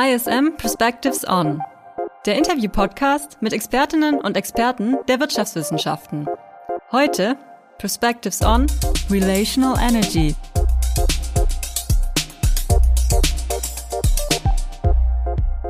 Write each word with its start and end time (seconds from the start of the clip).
ISM 0.00 0.56
Perspectives 0.56 1.26
On, 1.26 1.60
der 2.24 2.38
Interview-Podcast 2.38 3.38
mit 3.40 3.52
Expertinnen 3.52 4.20
und 4.20 4.36
Experten 4.36 4.94
der 5.08 5.18
Wirtschaftswissenschaften. 5.18 6.28
Heute 6.92 7.36
Perspectives 7.78 8.40
On 8.42 8.68
Relational 9.10 9.76
Energy. 9.80 10.36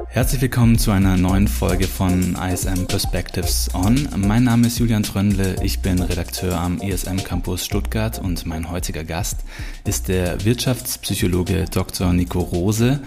Herzlich 0.09 0.43
willkommen 0.43 0.79
zu 0.79 0.91
einer 0.91 1.17
neuen 1.17 1.49
Folge 1.49 1.87
von 1.87 2.37
ISM 2.37 2.87
Perspectives 2.87 3.71
On. 3.73 4.09
Mein 4.15 4.45
Name 4.45 4.67
ist 4.67 4.79
Julian 4.79 5.05
Tröndle, 5.05 5.57
ich 5.63 5.81
bin 5.81 6.03
Redakteur 6.03 6.61
am 6.61 6.83
ISM 6.83 7.17
Campus 7.17 7.65
Stuttgart 7.65 8.19
und 8.19 8.45
mein 8.45 8.71
heutiger 8.71 9.05
Gast 9.05 9.39
ist 9.87 10.09
der 10.09 10.45
Wirtschaftspsychologe 10.45 11.65
Dr. 11.71 12.13
Nico 12.13 12.41
Rose. 12.41 13.01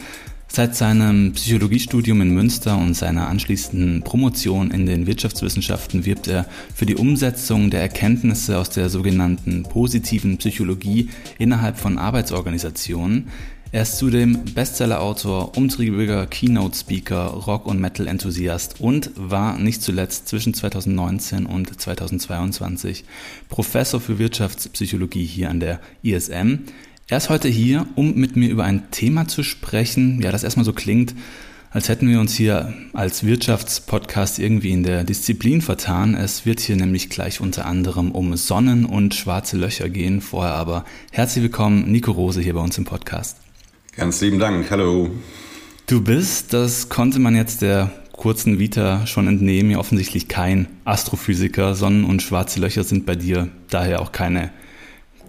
Seit 0.53 0.75
seinem 0.75 1.31
Psychologiestudium 1.31 2.19
in 2.19 2.31
Münster 2.31 2.77
und 2.77 2.93
seiner 2.93 3.29
anschließenden 3.29 4.01
Promotion 4.01 4.69
in 4.69 4.85
den 4.85 5.07
Wirtschaftswissenschaften 5.07 6.05
wirbt 6.05 6.27
er 6.27 6.45
für 6.75 6.85
die 6.85 6.97
Umsetzung 6.97 7.69
der 7.69 7.79
Erkenntnisse 7.79 8.57
aus 8.57 8.69
der 8.69 8.89
sogenannten 8.89 9.63
positiven 9.63 10.37
Psychologie 10.39 11.09
innerhalb 11.39 11.77
von 11.77 11.97
Arbeitsorganisationen. 11.97 13.29
Er 13.71 13.83
ist 13.83 13.97
zudem 13.97 14.43
Bestsellerautor, 14.53 15.55
umtriebiger 15.55 16.27
Keynote-Speaker, 16.27 17.27
Rock- 17.27 17.67
und 17.67 17.79
Metal-Enthusiast 17.79 18.81
und 18.81 19.11
war 19.15 19.57
nicht 19.57 19.81
zuletzt 19.81 20.27
zwischen 20.27 20.53
2019 20.53 21.45
und 21.45 21.79
2022 21.79 23.05
Professor 23.47 24.01
für 24.01 24.19
Wirtschaftspsychologie 24.19 25.23
hier 25.23 25.49
an 25.49 25.61
der 25.61 25.79
ISM. 26.03 26.65
Er 27.11 27.17
ist 27.17 27.29
heute 27.29 27.49
hier, 27.49 27.87
um 27.95 28.15
mit 28.15 28.37
mir 28.37 28.49
über 28.49 28.63
ein 28.63 28.89
Thema 28.89 29.27
zu 29.27 29.43
sprechen, 29.43 30.21
ja, 30.21 30.31
das 30.31 30.45
erstmal 30.45 30.63
so 30.63 30.71
klingt, 30.71 31.13
als 31.69 31.89
hätten 31.89 32.07
wir 32.07 32.21
uns 32.21 32.33
hier 32.33 32.73
als 32.93 33.25
Wirtschaftspodcast 33.25 34.39
irgendwie 34.39 34.69
in 34.69 34.83
der 34.83 35.03
Disziplin 35.03 35.61
vertan. 35.61 36.15
Es 36.15 36.45
wird 36.45 36.61
hier 36.61 36.77
nämlich 36.77 37.09
gleich 37.09 37.41
unter 37.41 37.65
anderem 37.65 38.11
um 38.11 38.37
Sonnen 38.37 38.85
und 38.85 39.13
schwarze 39.13 39.57
Löcher 39.57 39.89
gehen. 39.89 40.21
Vorher 40.21 40.53
aber 40.53 40.85
herzlich 41.11 41.43
willkommen, 41.43 41.91
Nico 41.91 42.13
Rose 42.13 42.39
hier 42.39 42.53
bei 42.53 42.61
uns 42.61 42.77
im 42.77 42.85
Podcast. 42.85 43.35
Ganz 43.97 44.21
lieben 44.21 44.39
Dank. 44.39 44.71
Hallo. 44.71 45.09
Du 45.87 46.01
bist, 46.01 46.53
das 46.53 46.87
konnte 46.87 47.19
man 47.19 47.35
jetzt 47.35 47.61
der 47.61 47.91
kurzen 48.13 48.57
Vita 48.57 49.05
schon 49.05 49.27
entnehmen, 49.27 49.71
ja 49.71 49.79
offensichtlich 49.79 50.29
kein 50.29 50.69
Astrophysiker. 50.85 51.75
Sonnen 51.75 52.05
und 52.05 52.21
schwarze 52.21 52.61
Löcher 52.61 52.85
sind 52.85 53.05
bei 53.05 53.17
dir 53.17 53.49
daher 53.69 54.01
auch 54.01 54.13
keine 54.13 54.51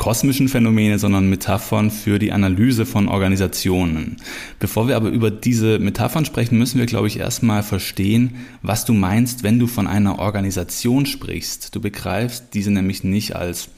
kosmischen 0.03 0.49
Phänomene, 0.49 0.99
sondern 0.99 1.31
Metaphern 1.31 1.93
für 1.93 2.19
die 2.19 2.33
Analyse 2.33 2.87
von 2.87 3.07
Organisationen. 3.07 4.17
Bevor 4.59 4.89
wir 4.89 4.97
aber 4.97 5.11
über 5.11 5.31
diese 5.31 5.79
Metaphern 5.79 6.25
sprechen, 6.25 6.59
müssen 6.59 6.81
wir, 6.81 6.87
glaube 6.87 7.07
ich, 7.07 7.21
erstmal 7.21 7.63
verstehen, 7.63 8.35
was 8.63 8.85
du 8.85 8.95
meinst, 8.95 9.45
wenn 9.45 9.61
du 9.61 9.69
von 9.69 9.87
einer 9.87 10.19
Organisation 10.19 11.07
sprichst. 11.07 11.77
Du 11.77 11.81
begreifst 11.81 12.47
diese 12.53 12.73
nämlich 12.73 13.05
nicht 13.05 13.37
als 13.37 13.69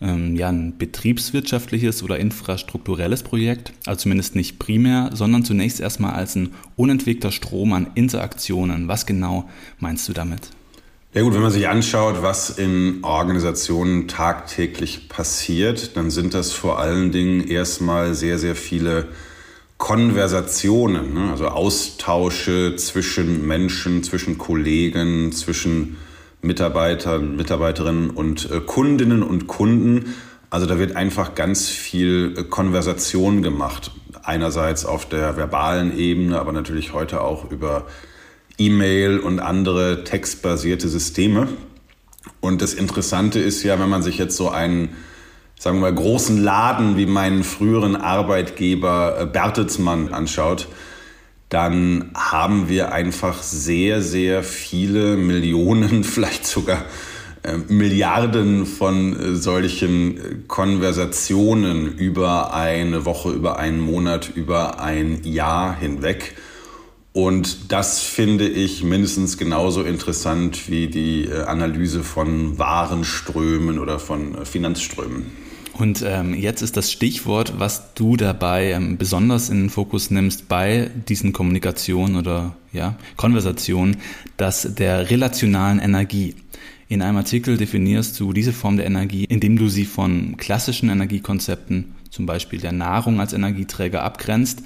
ähm, 0.00 0.34
ja, 0.34 0.48
ein 0.48 0.78
betriebswirtschaftliches 0.78 2.02
oder 2.02 2.18
infrastrukturelles 2.18 3.22
Projekt, 3.22 3.72
also 3.86 4.00
zumindest 4.00 4.34
nicht 4.34 4.58
primär, 4.58 5.10
sondern 5.14 5.44
zunächst 5.44 5.78
erstmal 5.78 6.14
als 6.14 6.34
ein 6.34 6.54
unentwegter 6.74 7.30
Strom 7.30 7.72
an 7.72 7.86
Interaktionen. 7.94 8.88
Was 8.88 9.06
genau 9.06 9.48
meinst 9.78 10.08
du 10.08 10.12
damit? 10.12 10.50
Ja 11.18 11.24
gut, 11.24 11.34
wenn 11.34 11.42
man 11.42 11.50
sich 11.50 11.66
anschaut, 11.66 12.22
was 12.22 12.48
in 12.48 13.00
Organisationen 13.02 14.06
tagtäglich 14.06 15.08
passiert, 15.08 15.96
dann 15.96 16.12
sind 16.12 16.32
das 16.32 16.52
vor 16.52 16.78
allen 16.78 17.10
Dingen 17.10 17.44
erstmal 17.48 18.14
sehr, 18.14 18.38
sehr 18.38 18.54
viele 18.54 19.08
Konversationen, 19.78 21.14
ne? 21.14 21.32
also 21.32 21.48
Austausche 21.48 22.76
zwischen 22.76 23.48
Menschen, 23.48 24.04
zwischen 24.04 24.38
Kollegen, 24.38 25.32
zwischen 25.32 25.96
Mitarbeitern, 26.40 27.34
Mitarbeiterinnen 27.34 28.10
und 28.10 28.48
äh, 28.52 28.60
Kundinnen 28.60 29.24
und 29.24 29.48
Kunden. 29.48 30.14
Also 30.50 30.66
da 30.66 30.78
wird 30.78 30.94
einfach 30.94 31.34
ganz 31.34 31.68
viel 31.68 32.34
äh, 32.36 32.44
Konversation 32.44 33.42
gemacht. 33.42 33.90
Einerseits 34.22 34.86
auf 34.86 35.04
der 35.08 35.36
verbalen 35.36 35.98
Ebene, 35.98 36.38
aber 36.38 36.52
natürlich 36.52 36.92
heute 36.92 37.22
auch 37.22 37.50
über 37.50 37.86
E-Mail 38.58 39.18
und 39.18 39.40
andere 39.40 40.04
textbasierte 40.04 40.88
Systeme. 40.88 41.48
Und 42.40 42.60
das 42.60 42.74
Interessante 42.74 43.38
ist 43.38 43.62
ja, 43.62 43.78
wenn 43.80 43.88
man 43.88 44.02
sich 44.02 44.18
jetzt 44.18 44.36
so 44.36 44.50
einen, 44.50 44.90
sagen 45.58 45.78
wir 45.78 45.90
mal, 45.90 45.94
großen 45.94 46.42
Laden 46.42 46.96
wie 46.96 47.06
meinen 47.06 47.44
früheren 47.44 47.96
Arbeitgeber 47.96 49.16
äh, 49.20 49.26
Bertelsmann 49.26 50.12
anschaut, 50.12 50.68
dann 51.48 52.10
haben 52.14 52.68
wir 52.68 52.92
einfach 52.92 53.42
sehr, 53.42 54.02
sehr 54.02 54.42
viele 54.42 55.16
Millionen, 55.16 56.04
vielleicht 56.04 56.46
sogar 56.46 56.84
äh, 57.42 57.56
Milliarden 57.68 58.66
von 58.66 59.18
äh, 59.18 59.34
solchen 59.34 60.46
Konversationen 60.48 61.96
über 61.96 62.52
eine 62.52 63.04
Woche, 63.04 63.30
über 63.30 63.58
einen 63.58 63.80
Monat, 63.80 64.30
über 64.34 64.80
ein 64.80 65.22
Jahr 65.24 65.78
hinweg. 65.78 66.34
Und 67.18 67.72
das 67.72 67.98
finde 67.98 68.48
ich 68.48 68.84
mindestens 68.84 69.38
genauso 69.38 69.82
interessant 69.82 70.70
wie 70.70 70.86
die 70.86 71.28
Analyse 71.28 72.04
von 72.04 72.60
Warenströmen 72.60 73.80
oder 73.80 73.98
von 73.98 74.46
Finanzströmen. 74.46 75.26
Und 75.72 76.04
ähm, 76.06 76.32
jetzt 76.32 76.62
ist 76.62 76.76
das 76.76 76.92
Stichwort, 76.92 77.54
was 77.58 77.92
du 77.94 78.16
dabei 78.16 78.70
ähm, 78.70 78.98
besonders 78.98 79.50
in 79.50 79.62
den 79.62 79.70
Fokus 79.70 80.12
nimmst 80.12 80.46
bei 80.46 80.92
diesen 81.08 81.32
Kommunikationen 81.32 82.14
oder 82.14 82.54
ja, 82.72 82.94
Konversationen, 83.16 83.96
das 84.36 84.76
der 84.76 85.10
relationalen 85.10 85.80
Energie. 85.80 86.36
In 86.86 87.02
einem 87.02 87.16
Artikel 87.16 87.56
definierst 87.56 88.20
du 88.20 88.32
diese 88.32 88.52
Form 88.52 88.76
der 88.76 88.86
Energie, 88.86 89.24
indem 89.24 89.58
du 89.58 89.68
sie 89.68 89.86
von 89.86 90.36
klassischen 90.36 90.88
Energiekonzepten, 90.88 91.96
zum 92.10 92.26
Beispiel 92.26 92.60
der 92.60 92.70
Nahrung 92.70 93.18
als 93.18 93.32
Energieträger, 93.32 94.04
abgrenzt. 94.04 94.62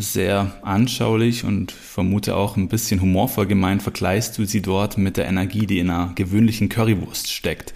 Sehr 0.00 0.52
anschaulich 0.62 1.44
und 1.44 1.72
vermute 1.72 2.34
auch 2.34 2.56
ein 2.56 2.68
bisschen 2.68 3.02
humorvoll 3.02 3.46
gemeint 3.46 3.82
vergleichst 3.82 4.38
du 4.38 4.46
sie 4.46 4.62
dort 4.62 4.96
mit 4.96 5.18
der 5.18 5.26
Energie, 5.26 5.66
die 5.66 5.78
in 5.78 5.90
einer 5.90 6.12
gewöhnlichen 6.14 6.70
Currywurst 6.70 7.30
steckt. 7.30 7.74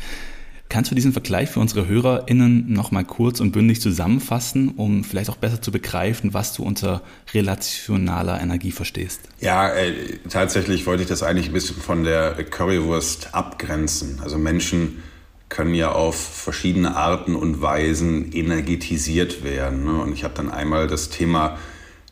Kannst 0.71 0.91
du 0.91 0.95
diesen 0.95 1.13
Vergleich 1.13 1.51
für 1.51 1.61
unsere 1.61 1.87
HörerInnen 1.87 2.73
nochmal 2.73 3.05
kurz 3.05 3.41
und 3.41 3.53
bündig 3.53 3.83
zusammenfassen, 3.83 4.71
um 4.71 5.05
vielleicht 5.05 5.29
auch 5.29 5.37
besser 5.37 5.61
zu 5.61 5.71
begreifen, 5.71 6.33
was 6.33 6.55
du 6.55 6.63
unter 6.63 7.03
relationaler 7.35 8.41
Energie 8.41 8.73
verstehst? 8.73 9.21
Ja, 9.41 9.69
äh, 9.75 9.93
tatsächlich 10.31 10.87
wollte 10.87 11.03
ich 11.03 11.09
das 11.11 11.23
eigentlich 11.23 11.49
ein 11.49 11.53
bisschen 11.53 11.77
von 11.77 12.05
der 12.05 12.33
Currywurst 12.43 13.35
abgrenzen. 13.35 14.21
Also 14.23 14.39
Menschen 14.39 15.03
können 15.51 15.75
ja 15.75 15.93
auf 15.93 16.17
verschiedene 16.17 16.97
Arten 16.97 17.37
und 17.37 17.61
Weisen 17.61 18.33
energetisiert 18.33 19.45
werden. 19.45 19.85
Ne? 19.85 20.01
Und 20.01 20.15
ich 20.15 20.25
habe 20.25 20.35
dann 20.35 20.51
einmal 20.51 20.87
das 20.87 21.11
Thema 21.11 21.59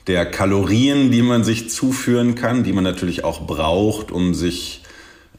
der 0.07 0.27
Kalorien, 0.27 1.11
die 1.11 1.23
man 1.23 1.45
sich 1.45 1.71
zuführen 1.71 2.35
kann, 2.35 2.65
die 2.65 2.73
man 2.73 2.85
natürlich 2.85 3.25
auch 3.25 3.47
braucht, 3.47 4.11
um 4.11 4.35
sich 4.35 4.83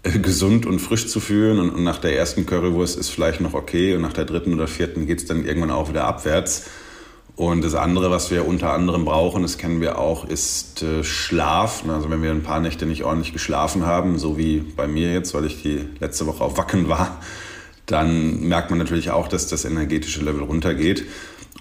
gesund 0.03 0.65
und 0.65 0.79
frisch 0.79 1.07
zu 1.07 1.19
fühlen. 1.19 1.59
Und, 1.59 1.69
und, 1.71 1.83
nach 1.83 1.97
der 1.97 2.17
ersten 2.17 2.45
Currywurst 2.45 2.97
ist 2.97 3.09
vielleicht 3.09 3.41
noch 3.41 3.53
okay 3.53 3.95
und 3.95 4.01
nach 4.01 4.13
der 4.13 4.25
dritten 4.25 4.53
oder 4.53 4.67
vierten 4.67 5.05
geht 5.05 5.19
es 5.19 5.25
dann 5.25 5.45
irgendwann 5.45 5.71
auch 5.71 5.89
wieder 5.89 6.05
abwärts. 6.05 6.65
Und 7.35 7.63
das 7.63 7.73
andere, 7.73 8.11
was 8.11 8.29
wir 8.29 8.47
unter 8.47 8.73
anderem 8.73 9.05
brauchen, 9.05 9.41
das 9.41 9.57
kennen 9.57 9.81
wir 9.81 9.97
auch, 9.97 10.25
ist 10.25 10.83
äh, 10.83 11.03
Schlaf. 11.03 11.83
Also 11.87 12.11
wenn 12.11 12.21
wir 12.21 12.29
ein 12.29 12.43
paar 12.43 12.59
Nächte 12.59 12.85
nicht 12.85 13.03
ordentlich 13.03 13.33
geschlafen 13.33 13.85
haben, 13.85 14.19
so 14.19 14.37
wie 14.37 14.59
bei 14.59 14.87
mir 14.87 15.11
jetzt, 15.11 15.33
weil 15.33 15.45
ich 15.45 15.63
die 15.63 15.79
letzte 15.99 16.27
Woche 16.27 16.43
auf 16.43 16.57
Wacken 16.57 16.89
war, 16.89 17.19
dann 17.87 18.41
merkt 18.41 18.69
man 18.69 18.79
natürlich 18.79 19.09
auch, 19.09 19.27
dass 19.27 19.47
das 19.47 19.65
energetische 19.65 20.23
Level 20.23 20.43
runtergeht. 20.43 21.05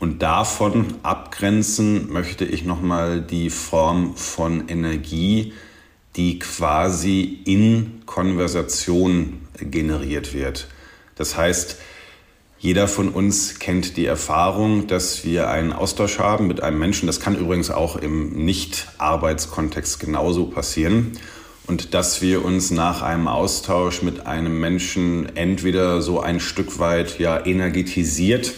Und 0.01 0.23
davon 0.23 0.95
abgrenzen 1.03 2.13
möchte 2.13 2.45
ich 2.45 2.65
nochmal 2.65 3.21
die 3.21 3.51
Form 3.51 4.17
von 4.17 4.69
Energie, 4.69 5.53
die 6.17 6.39
quasi 6.39 7.41
in 7.45 8.03
Konversation 8.07 9.41
generiert 9.59 10.35
wird. 10.35 10.69
Das 11.15 11.37
heißt, 11.37 11.77
jeder 12.59 12.87
von 12.87 13.09
uns 13.09 13.59
kennt 13.59 13.97
die 13.97 14.07
Erfahrung, 14.07 14.87
dass 14.87 15.25
wir 15.25 15.51
einen 15.51 15.73
Austausch 15.73 16.21
haben 16.21 16.47
mit 16.47 16.63
einem 16.63 16.79
Menschen. 16.79 17.09
Das 17.09 17.19
kann 17.19 17.37
übrigens 17.37 17.71
auch 17.71 17.97
im 17.97 18.45
Nicht-Arbeitskontext 18.45 19.99
genauso 19.99 20.47
passieren. 20.47 21.19
Und 21.67 21.95
dass 21.95 22.23
wir 22.23 22.45
uns 22.45 22.71
nach 22.71 23.03
einem 23.03 23.27
Austausch 23.27 24.03
mit 24.03 24.27
einem 24.27 24.61
Menschen 24.61 25.35
entweder 25.37 26.03
so 26.03 26.21
ein 26.21 26.39
Stück 26.39 26.79
weit 26.79 27.19
ja, 27.19 27.45
energetisiert, 27.45 28.53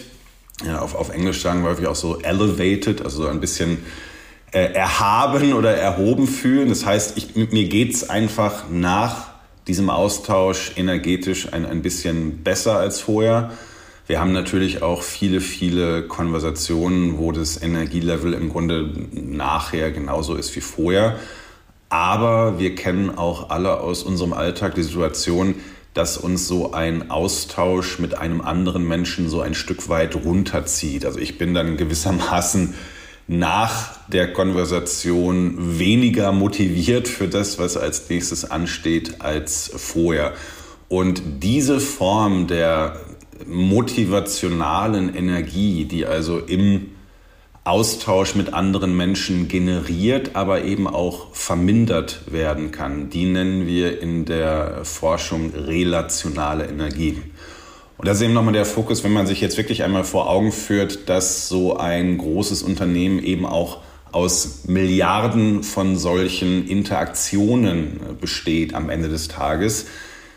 ja, 0.63 0.81
auf, 0.81 0.95
auf 0.95 1.11
Englisch 1.11 1.43
sagen 1.43 1.63
wir 1.63 1.71
häufig 1.71 1.87
auch 1.87 1.97
so 1.97 2.21
elevated, 2.21 3.03
also 3.03 3.23
so 3.23 3.29
ein 3.29 3.41
bisschen 3.41 3.79
äh, 4.53 4.73
erhaben 4.73 5.53
oder 5.55 5.75
erhoben 5.75 6.29
fühlen. 6.29 6.69
Das 6.69 6.87
heißt, 6.87 7.17
ich, 7.17 7.35
mir 7.35 7.69
geht's 7.69 8.09
einfach 8.09 8.65
nach 8.71 9.35
diesem 9.67 9.91
Austausch 9.91 10.73
energetisch 10.77 11.53
ein, 11.53 11.67
ein 11.67 11.83
bisschen 11.83 12.45
besser 12.45 12.79
als 12.79 13.01
vorher. 13.01 13.51
Wir 14.07 14.21
haben 14.21 14.33
natürlich 14.33 14.83
auch 14.83 15.03
viele, 15.03 15.41
viele 15.41 16.03
Konversationen, 16.03 17.19
wo 17.19 17.33
das 17.33 17.61
Energielevel 17.61 18.35
im 18.35 18.51
Grunde 18.51 18.91
nachher 19.13 19.91
genauso 19.91 20.35
ist 20.35 20.55
wie 20.55 20.61
vorher. 20.61 21.17
Aber 21.89 22.59
wir 22.59 22.75
kennen 22.75 23.17
auch 23.17 23.51
alle 23.51 23.81
aus 23.81 24.03
unserem 24.03 24.35
Alltag 24.35 24.75
die 24.75 24.83
Situation, 24.83 25.55
dass 25.95 26.19
uns 26.19 26.49
so 26.49 26.73
ein 26.73 27.11
Austausch 27.11 27.99
mit 28.01 28.19
einem 28.19 28.41
anderen 28.41 28.87
Menschen 28.87 29.29
so 29.29 29.41
ein 29.41 29.55
Stück 29.55 29.89
weit 29.89 30.17
runterzieht. 30.17 31.07
Also 31.07 31.21
ich 31.21 31.39
bin 31.39 31.55
dann 31.55 31.77
gewissermaßen 31.77 32.75
nach 33.27 33.97
der 34.09 34.33
Konversation 34.33 35.79
weniger 35.79 36.33
motiviert 36.33 37.09
für 37.09 37.29
das, 37.29 37.59
was 37.59 37.77
als 37.77 38.11
nächstes 38.11 38.51
ansteht, 38.51 39.21
als 39.21 39.71
vorher. 39.75 40.35
Und 40.89 41.23
diese 41.43 41.81
Form 41.81 42.49
der 42.49 43.01
motivationalen 43.47 45.15
Energie, 45.15 45.85
die 45.87 46.07
also 46.07 46.39
im 46.39 46.91
Austausch 47.65 48.35
mit 48.35 48.53
anderen 48.53 48.95
Menschen 48.95 49.49
generiert, 49.49 50.37
aber 50.37 50.65
eben 50.65 50.87
auch 50.87 51.35
vermindert 51.35 52.21
werden 52.31 52.73
kann. 52.73 53.09
Die 53.09 53.25
nennen 53.25 53.67
wir 53.67 54.03
in 54.03 54.27
der 54.27 54.85
Forschung 54.85 55.51
relationale 55.55 56.67
Energie. 56.67 57.23
Und 57.97 58.07
das 58.07 58.19
ist 58.19 58.25
eben 58.25 58.35
nochmal 58.35 58.53
der 58.53 58.67
Fokus, 58.67 59.03
wenn 59.03 59.15
man 59.15 59.27
sich 59.27 59.41
jetzt 59.41 59.57
wirklich 59.57 59.83
einmal 59.83 60.05
vor 60.05 60.29
Augen 60.29 60.53
führt, 60.53 61.09
dass 61.09 61.49
so 61.49 61.79
ein 61.79 62.19
großes 62.19 62.63
Unternehmen 62.63 63.23
eben 63.23 63.47
auch 63.47 63.79
aus 64.13 64.65
Milliarden 64.67 65.63
von 65.63 65.97
solchen 65.97 66.69
Interaktionen 66.69 67.99
besteht 68.21 68.75
am 68.75 68.91
Ende 68.91 69.09
des 69.09 69.29
Tages, 69.29 69.87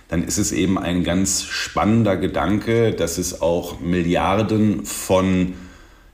dann 0.07 0.23
ist 0.23 0.37
es 0.37 0.53
eben 0.53 0.79
ein 0.79 1.03
ganz 1.03 1.43
spannender 1.43 2.15
Gedanke, 2.15 2.93
dass 2.93 3.17
es 3.17 3.41
auch 3.41 3.81
Milliarden 3.81 4.85
von 4.85 5.53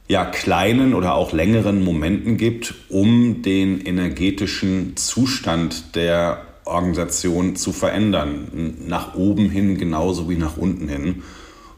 ja, 0.08 0.26
kleinen 0.26 0.94
oder 0.94 1.16
auch 1.16 1.32
längeren 1.32 1.84
Momenten 1.84 2.38
gibt, 2.38 2.74
um 2.90 3.42
den 3.42 3.82
energetischen 3.82 4.98
Zustand 4.98 5.96
der 5.96 6.42
Organisation 6.66 7.56
zu 7.56 7.72
verändern. 7.72 8.76
Nach 8.86 9.16
oben 9.16 9.50
hin 9.50 9.78
genauso 9.78 10.30
wie 10.30 10.36
nach 10.36 10.58
unten 10.58 10.88
hin. 10.88 11.24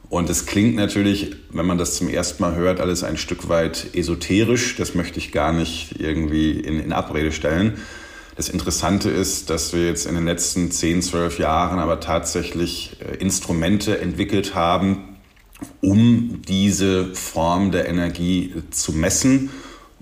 Und 0.09 0.29
es 0.29 0.45
klingt 0.45 0.75
natürlich, 0.75 1.35
wenn 1.51 1.65
man 1.65 1.77
das 1.77 1.95
zum 1.95 2.09
ersten 2.09 2.41
Mal 2.43 2.55
hört, 2.55 2.79
alles 2.79 3.03
ein 3.03 3.17
Stück 3.17 3.49
weit 3.49 3.87
esoterisch. 3.93 4.75
Das 4.75 4.95
möchte 4.95 5.17
ich 5.19 5.31
gar 5.31 5.51
nicht 5.51 5.99
irgendwie 5.99 6.51
in, 6.51 6.79
in 6.79 6.93
Abrede 6.93 7.31
stellen. 7.31 7.73
Das 8.35 8.49
Interessante 8.49 9.09
ist, 9.09 9.49
dass 9.49 9.73
wir 9.73 9.85
jetzt 9.85 10.05
in 10.05 10.15
den 10.15 10.25
letzten 10.25 10.69
10, 10.69 11.01
12 11.01 11.39
Jahren 11.39 11.79
aber 11.79 12.01
tatsächlich 12.01 12.97
äh, 12.99 13.15
Instrumente 13.15 13.99
entwickelt 13.99 14.55
haben, 14.55 15.14
um 15.81 16.41
diese 16.47 17.13
Form 17.13 17.71
der 17.71 17.87
Energie 17.87 18.53
zu 18.71 18.93
messen 18.93 19.49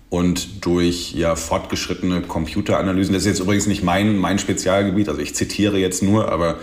und 0.10 0.66
durch 0.66 1.14
ja, 1.14 1.36
fortgeschrittene 1.36 2.22
Computeranalysen, 2.22 3.14
das 3.14 3.24
ist 3.24 3.30
jetzt 3.30 3.40
übrigens 3.40 3.68
nicht 3.68 3.84
mein, 3.84 4.18
mein 4.18 4.40
Spezialgebiet, 4.40 5.10
also 5.10 5.22
ich 5.22 5.36
zitiere 5.36 5.78
jetzt 5.78 6.04
nur, 6.04 6.32
aber 6.32 6.60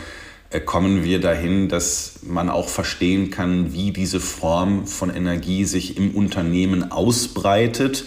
äh, 0.51 0.61
kommen 0.61 1.05
wir 1.05 1.21
dahin, 1.21 1.69
dass 1.69 2.21
man 2.23 2.49
auch 2.49 2.69
verstehen 2.69 3.31
kann, 3.31 3.73
wie 3.73 3.93
diese 3.93 4.21
Form 4.21 4.87
von 4.87 5.11
Energie 5.11 5.65
sich 5.65 5.97
im 5.97 6.15
Unternehmen 6.15 6.91
ausbreitet 6.91 8.05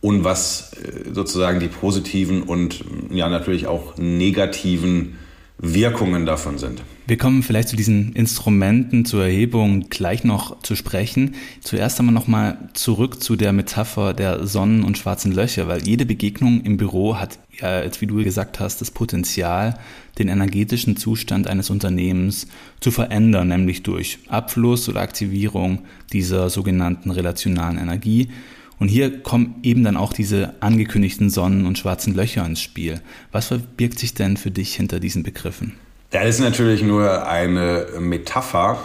und 0.00 0.24
was 0.24 0.72
äh, 0.74 1.12
sozusagen 1.12 1.60
die 1.60 1.68
positiven 1.68 2.42
und 2.42 2.84
ja 3.10 3.28
natürlich 3.28 3.66
auch 3.66 3.96
negativen 3.96 5.18
Wirkungen 5.58 6.26
davon 6.26 6.58
sind. 6.58 6.82
Wir 7.12 7.18
kommen 7.18 7.42
vielleicht 7.42 7.68
zu 7.68 7.76
diesen 7.76 8.14
Instrumenten 8.14 9.04
zur 9.04 9.24
Erhebung 9.24 9.90
gleich 9.90 10.24
noch 10.24 10.62
zu 10.62 10.74
sprechen. 10.74 11.34
Zuerst 11.60 12.00
einmal 12.00 12.14
nochmal 12.14 12.70
zurück 12.72 13.22
zu 13.22 13.36
der 13.36 13.52
Metapher 13.52 14.14
der 14.14 14.46
Sonnen- 14.46 14.82
und 14.82 14.96
schwarzen 14.96 15.30
Löcher, 15.30 15.68
weil 15.68 15.86
jede 15.86 16.06
Begegnung 16.06 16.62
im 16.62 16.78
Büro 16.78 17.18
hat 17.18 17.38
ja, 17.60 17.82
wie 18.00 18.06
du 18.06 18.24
gesagt 18.24 18.60
hast, 18.60 18.80
das 18.80 18.90
Potenzial, 18.90 19.78
den 20.18 20.28
energetischen 20.28 20.96
Zustand 20.96 21.48
eines 21.48 21.68
Unternehmens 21.68 22.46
zu 22.80 22.90
verändern, 22.90 23.48
nämlich 23.48 23.82
durch 23.82 24.20
Abfluss 24.28 24.88
oder 24.88 25.02
Aktivierung 25.02 25.80
dieser 26.14 26.48
sogenannten 26.48 27.10
relationalen 27.10 27.76
Energie. 27.76 28.30
Und 28.78 28.88
hier 28.88 29.22
kommen 29.22 29.56
eben 29.62 29.84
dann 29.84 29.98
auch 29.98 30.14
diese 30.14 30.54
angekündigten 30.60 31.28
Sonnen- 31.28 31.66
und 31.66 31.76
schwarzen 31.76 32.14
Löcher 32.14 32.46
ins 32.46 32.62
Spiel. 32.62 33.02
Was 33.32 33.48
verbirgt 33.48 33.98
sich 33.98 34.14
denn 34.14 34.38
für 34.38 34.50
dich 34.50 34.76
hinter 34.76 34.98
diesen 34.98 35.22
Begriffen? 35.24 35.74
Das 36.12 36.28
ist 36.28 36.40
natürlich 36.40 36.82
nur 36.82 37.26
eine 37.26 37.86
Metapher, 37.98 38.78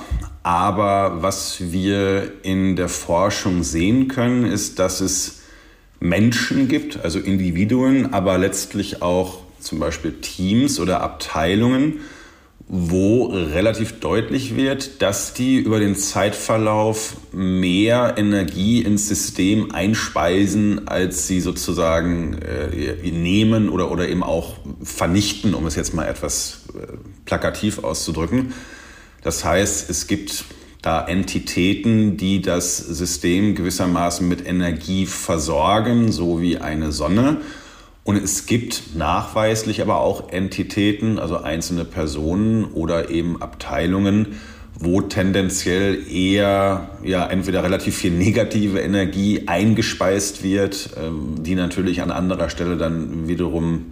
aber 0.44 1.22
was 1.22 1.74
wir 1.74 2.32
in 2.42 2.78
der 2.78 2.88
Forschung 2.88 3.64
sehen 3.64 4.08
können, 4.08 4.46
ist, 4.46 4.80
dass 4.80 5.02
es 5.02 5.42
Menschen 6.00 6.70
gibt, 6.70 7.04
also 7.04 7.20
Individuen, 7.20 8.14
aber 8.14 8.38
letztlich 8.38 9.02
auch 9.02 9.40
zum 9.60 9.78
Beispiel 9.80 10.14
Teams 10.22 10.80
oder 10.80 11.02
Abteilungen, 11.02 12.00
wo 12.70 13.28
relativ 13.28 14.02
deutlich 14.02 14.58
wird, 14.58 15.02
dass 15.02 15.34
die 15.34 15.58
über 15.58 15.80
den 15.80 15.96
Zeitverlauf 15.96 17.16
mehr 17.32 18.16
Energie 18.18 18.82
ins 18.82 19.08
System 19.08 19.72
einspeisen, 19.72 20.86
als 20.88 21.28
sie 21.28 21.40
sozusagen 21.40 22.34
äh, 22.42 23.10
nehmen 23.10 23.70
oder, 23.70 23.90
oder 23.90 24.10
eben 24.10 24.22
auch 24.22 24.58
vernichten, 24.84 25.54
um 25.54 25.66
es 25.66 25.76
jetzt 25.76 25.94
mal 25.94 26.08
etwas 26.08 26.66
äh, 26.74 26.98
plakativ 27.24 27.86
auszudrücken. 27.86 28.54
Das 29.24 29.46
heißt, 29.46 29.90
es 29.90 30.08
gibt 30.08 30.44
da 30.82 31.06
Entitäten, 31.08 32.18
die 32.18 32.42
das 32.42 32.78
System 32.78 33.56
gewissermaßen 33.56 34.28
mit 34.28 34.46
Energie 34.46 35.06
versorgen, 35.06 36.12
so 36.12 36.42
wie 36.42 36.58
eine 36.58 36.92
Sonne. 36.92 37.38
Und 38.08 38.16
es 38.16 38.46
gibt 38.46 38.96
nachweislich 38.96 39.82
aber 39.82 40.00
auch 40.00 40.32
Entitäten, 40.32 41.20
also 41.20 41.40
einzelne 41.40 41.84
Personen 41.84 42.64
oder 42.64 43.10
eben 43.10 43.42
Abteilungen, 43.42 44.38
wo 44.80 45.02
tendenziell 45.02 46.10
eher 46.10 46.92
ja 47.04 47.28
entweder 47.28 47.64
relativ 47.64 47.98
viel 47.98 48.12
negative 48.12 48.80
Energie 48.80 49.50
eingespeist 49.50 50.42
wird, 50.42 50.92
ähm, 50.96 51.44
die 51.44 51.56
natürlich 51.56 52.02
an 52.02 52.10
anderer 52.12 52.50
Stelle 52.50 52.78
dann 52.78 53.28
wiederum 53.28 53.92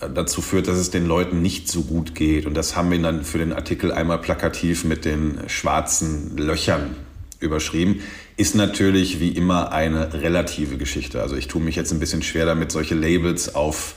äh, 0.00 0.08
dazu 0.14 0.40
führt, 0.40 0.68
dass 0.68 0.78
es 0.78 0.90
den 0.90 1.04
Leuten 1.04 1.42
nicht 1.42 1.68
so 1.68 1.82
gut 1.82 2.14
geht. 2.14 2.46
Und 2.46 2.54
das 2.54 2.76
haben 2.76 2.92
wir 2.92 3.02
dann 3.02 3.24
für 3.24 3.38
den 3.38 3.52
Artikel 3.52 3.90
einmal 3.90 4.18
plakativ 4.18 4.84
mit 4.84 5.04
den 5.04 5.40
schwarzen 5.48 6.36
Löchern 6.36 6.94
überschrieben, 7.40 8.00
ist 8.38 8.54
natürlich 8.54 9.18
wie 9.18 9.30
immer 9.30 9.72
eine 9.72 10.12
relative 10.14 10.78
Geschichte. 10.78 11.20
Also 11.20 11.34
ich 11.34 11.48
tue 11.48 11.60
mich 11.60 11.74
jetzt 11.74 11.90
ein 11.90 11.98
bisschen 11.98 12.22
schwer 12.22 12.46
damit, 12.46 12.70
solche 12.70 12.94
Labels 12.94 13.56
auf 13.56 13.96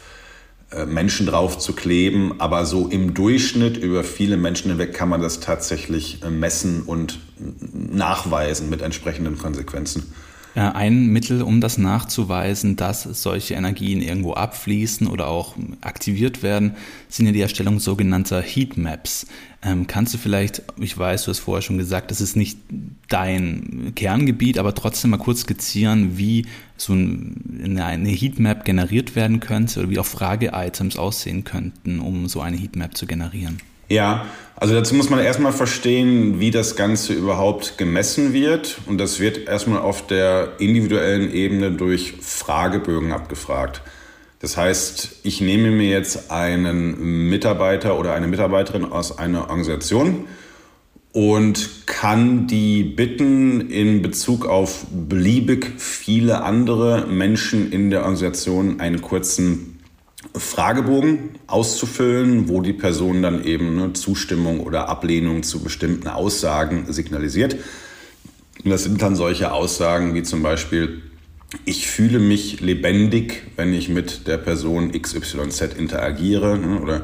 äh, 0.71 0.87
Menschen 0.87 1.27
drauf 1.27 1.59
zu 1.59 1.73
kleben, 1.73 2.39
aber 2.39 2.65
so 2.65 2.87
im 2.87 3.13
Durchschnitt 3.13 3.77
über 3.77 4.03
viele 4.03 4.37
Menschen 4.37 4.71
hinweg 4.71 4.93
kann 4.93 5.09
man 5.09 5.21
das 5.21 5.41
tatsächlich 5.41 6.23
äh, 6.23 6.31
messen 6.31 6.81
und 6.81 7.19
nachweisen 7.71 8.71
mit 8.71 8.81
entsprechenden 8.81 9.37
Konsequenzen. 9.37 10.11
Ein 10.53 11.07
Mittel, 11.07 11.41
um 11.41 11.61
das 11.61 11.77
nachzuweisen, 11.77 12.75
dass 12.75 13.03
solche 13.03 13.53
Energien 13.53 14.01
irgendwo 14.01 14.33
abfließen 14.33 15.07
oder 15.07 15.27
auch 15.27 15.55
aktiviert 15.79 16.43
werden, 16.43 16.75
sind 17.07 17.25
ja 17.25 17.31
die 17.31 17.41
Erstellung 17.41 17.79
sogenannter 17.79 18.41
Heatmaps. 18.41 19.27
Ähm, 19.63 19.87
kannst 19.87 20.13
du 20.13 20.17
vielleicht, 20.17 20.63
ich 20.77 20.97
weiß, 20.97 21.23
du 21.23 21.31
hast 21.31 21.39
vorher 21.39 21.61
schon 21.61 21.77
gesagt, 21.77 22.11
das 22.11 22.19
ist 22.19 22.35
nicht 22.35 22.57
dein 23.07 23.93
Kerngebiet, 23.95 24.57
aber 24.57 24.75
trotzdem 24.75 25.11
mal 25.11 25.17
kurz 25.17 25.41
skizzieren, 25.41 26.17
wie 26.17 26.47
so 26.75 26.93
eine, 26.93 27.85
eine 27.85 28.09
Heatmap 28.09 28.65
generiert 28.65 29.15
werden 29.15 29.39
könnte 29.39 29.79
oder 29.79 29.89
wie 29.89 29.99
auch 29.99 30.05
Frage-Items 30.05 30.97
aussehen 30.97 31.43
könnten, 31.45 31.99
um 31.99 32.27
so 32.27 32.41
eine 32.41 32.57
Heatmap 32.57 32.97
zu 32.97 33.05
generieren? 33.05 33.59
Ja, 33.87 34.25
also 34.61 34.75
dazu 34.75 34.93
muss 34.93 35.09
man 35.09 35.19
erstmal 35.19 35.53
verstehen, 35.53 36.39
wie 36.39 36.51
das 36.51 36.75
Ganze 36.75 37.13
überhaupt 37.13 37.79
gemessen 37.79 38.31
wird. 38.31 38.77
Und 38.85 38.99
das 38.99 39.19
wird 39.19 39.47
erstmal 39.47 39.79
auf 39.79 40.05
der 40.05 40.53
individuellen 40.59 41.33
Ebene 41.33 41.71
durch 41.71 42.13
Fragebögen 42.21 43.11
abgefragt. 43.11 43.81
Das 44.37 44.57
heißt, 44.57 45.21
ich 45.23 45.41
nehme 45.41 45.71
mir 45.71 45.89
jetzt 45.89 46.29
einen 46.29 47.27
Mitarbeiter 47.27 47.97
oder 47.97 48.13
eine 48.13 48.27
Mitarbeiterin 48.27 48.85
aus 48.85 49.17
einer 49.17 49.49
Organisation 49.49 50.27
und 51.11 51.87
kann 51.87 52.45
die 52.45 52.83
bitten, 52.83 53.67
in 53.71 54.03
Bezug 54.03 54.45
auf 54.45 54.85
beliebig 54.91 55.73
viele 55.79 56.43
andere 56.43 57.07
Menschen 57.07 57.71
in 57.71 57.89
der 57.89 58.01
Organisation 58.01 58.79
einen 58.79 59.01
kurzen 59.01 59.70
Fragebogen 60.35 61.31
auszufüllen, 61.47 62.47
wo 62.47 62.61
die 62.61 62.73
Person 62.73 63.21
dann 63.21 63.43
eben 63.43 63.77
eine 63.77 63.93
Zustimmung 63.93 64.61
oder 64.61 64.87
Ablehnung 64.87 65.43
zu 65.43 65.61
bestimmten 65.61 66.07
Aussagen 66.07 66.85
signalisiert. 66.91 67.57
Und 68.63 68.69
das 68.69 68.83
sind 68.83 69.01
dann 69.01 69.15
solche 69.15 69.51
Aussagen 69.51 70.13
wie 70.13 70.23
zum 70.23 70.43
Beispiel, 70.43 71.01
ich 71.65 71.87
fühle 71.87 72.19
mich 72.19 72.61
lebendig, 72.61 73.43
wenn 73.55 73.73
ich 73.73 73.89
mit 73.89 74.27
der 74.27 74.37
Person 74.37 74.91
XYZ 74.91 75.73
interagiere. 75.77 76.57
Ne, 76.57 76.79
oder 76.79 77.03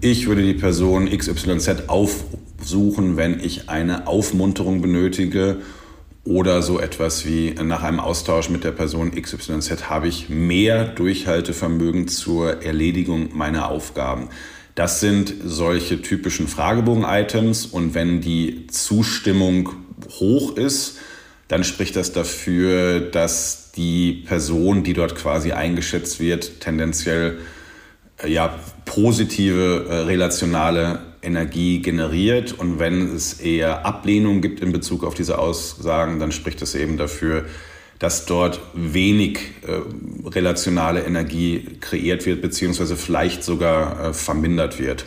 ich 0.00 0.26
würde 0.26 0.42
die 0.42 0.54
Person 0.54 1.08
XYZ 1.08 1.88
auf, 1.88 2.24
suchen, 2.60 3.16
wenn 3.16 3.38
ich 3.40 3.68
eine 3.68 4.06
Aufmunterung 4.06 4.82
benötige 4.82 5.58
oder 6.28 6.60
so 6.60 6.78
etwas 6.78 7.24
wie 7.24 7.54
nach 7.54 7.82
einem 7.82 8.00
Austausch 8.00 8.50
mit 8.50 8.62
der 8.62 8.72
Person 8.72 9.12
XYZ 9.12 9.88
habe 9.88 10.08
ich 10.08 10.28
mehr 10.28 10.84
Durchhaltevermögen 10.84 12.06
zur 12.06 12.62
Erledigung 12.62 13.30
meiner 13.34 13.70
Aufgaben. 13.70 14.28
Das 14.74 15.00
sind 15.00 15.32
solche 15.42 16.02
typischen 16.02 16.46
Fragebogen-Items 16.46 17.64
und 17.64 17.94
wenn 17.94 18.20
die 18.20 18.66
Zustimmung 18.66 19.70
hoch 20.20 20.54
ist, 20.56 20.98
dann 21.48 21.64
spricht 21.64 21.96
das 21.96 22.12
dafür, 22.12 23.00
dass 23.00 23.72
die 23.72 24.24
Person, 24.26 24.84
die 24.84 24.92
dort 24.92 25.16
quasi 25.16 25.52
eingeschätzt 25.52 26.20
wird, 26.20 26.60
tendenziell 26.60 27.38
äh, 28.22 28.30
ja, 28.30 28.54
positive 28.84 29.86
äh, 29.88 29.94
relationale 30.00 31.07
Energie 31.22 31.80
generiert. 31.80 32.52
Und 32.52 32.78
wenn 32.78 33.14
es 33.14 33.34
eher 33.34 33.84
Ablehnung 33.86 34.40
gibt 34.40 34.60
in 34.60 34.72
Bezug 34.72 35.04
auf 35.04 35.14
diese 35.14 35.38
Aussagen, 35.38 36.18
dann 36.18 36.32
spricht 36.32 36.62
das 36.62 36.74
eben 36.74 36.96
dafür, 36.96 37.44
dass 37.98 38.26
dort 38.26 38.60
wenig 38.74 39.40
äh, 39.66 40.28
relationale 40.28 41.02
Energie 41.02 41.78
kreiert 41.80 42.26
wird, 42.26 42.42
beziehungsweise 42.42 42.96
vielleicht 42.96 43.42
sogar 43.42 44.08
äh, 44.08 44.12
vermindert 44.12 44.78
wird. 44.78 45.04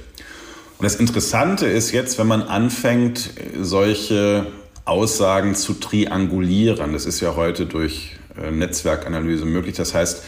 Und 0.78 0.86
das 0.86 0.96
Interessante 0.96 1.68
ist 1.68 1.92
jetzt, 1.92 2.18
wenn 2.18 2.28
man 2.28 2.42
anfängt, 2.42 3.30
solche 3.60 4.48
Aussagen 4.84 5.56
zu 5.56 5.76
triangulieren, 5.76 6.92
das 6.92 7.06
ist 7.06 7.22
ja 7.22 7.36
heute 7.36 7.66
durch 7.66 8.18
äh, 8.42 8.52
Netzwerkanalyse 8.52 9.46
möglich, 9.46 9.76
das 9.76 9.94
heißt, 9.94 10.24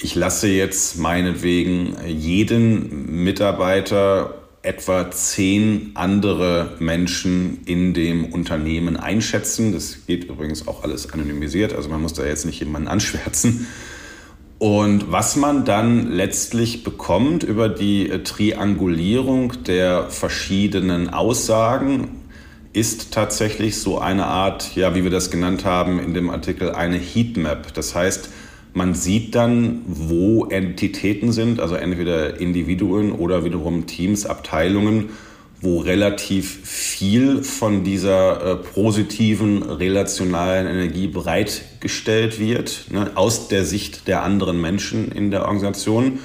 ich 0.00 0.14
lasse 0.14 0.48
jetzt 0.48 0.96
meinetwegen 0.98 1.96
jeden 2.06 3.24
Mitarbeiter 3.24 4.37
etwa 4.62 5.10
zehn 5.10 5.92
andere 5.94 6.76
Menschen 6.78 7.62
in 7.64 7.94
dem 7.94 8.26
Unternehmen 8.26 8.96
einschätzen. 8.96 9.72
Das 9.72 10.06
geht 10.06 10.24
übrigens 10.24 10.66
auch 10.66 10.82
alles 10.82 11.12
anonymisiert, 11.12 11.74
also 11.74 11.88
man 11.88 12.02
muss 12.02 12.12
da 12.12 12.26
jetzt 12.26 12.44
nicht 12.44 12.60
jemanden 12.60 12.88
anschwärzen. 12.88 13.66
Und 14.58 15.12
was 15.12 15.36
man 15.36 15.64
dann 15.64 16.10
letztlich 16.10 16.82
bekommt 16.82 17.44
über 17.44 17.68
die 17.68 18.08
Triangulierung 18.24 19.62
der 19.64 20.10
verschiedenen 20.10 21.10
Aussagen, 21.10 22.18
ist 22.72 23.12
tatsächlich 23.12 23.78
so 23.78 23.98
eine 23.98 24.26
Art, 24.26 24.74
ja, 24.74 24.94
wie 24.94 25.04
wir 25.04 25.10
das 25.10 25.30
genannt 25.30 25.64
haben 25.64 25.98
in 25.98 26.12
dem 26.12 26.28
Artikel, 26.28 26.72
eine 26.72 26.98
Heatmap. 26.98 27.72
Das 27.74 27.94
heißt, 27.94 28.30
man 28.78 28.94
sieht 28.94 29.34
dann, 29.34 29.82
wo 29.86 30.46
Entitäten 30.46 31.32
sind, 31.32 31.60
also 31.60 31.74
entweder 31.74 32.40
Individuen 32.40 33.12
oder 33.12 33.44
wiederum 33.44 33.86
Teams, 33.86 34.24
Abteilungen, 34.24 35.10
wo 35.60 35.80
relativ 35.80 36.60
viel 36.64 37.42
von 37.42 37.82
dieser 37.82 38.52
äh, 38.52 38.56
positiven 38.56 39.64
relationalen 39.64 40.68
Energie 40.68 41.08
bereitgestellt 41.08 42.38
wird, 42.38 42.86
ne, 42.90 43.10
aus 43.16 43.48
der 43.48 43.64
Sicht 43.64 44.06
der 44.06 44.22
anderen 44.22 44.60
Menschen 44.60 45.10
in 45.10 45.32
der 45.32 45.42
Organisation. 45.42 46.20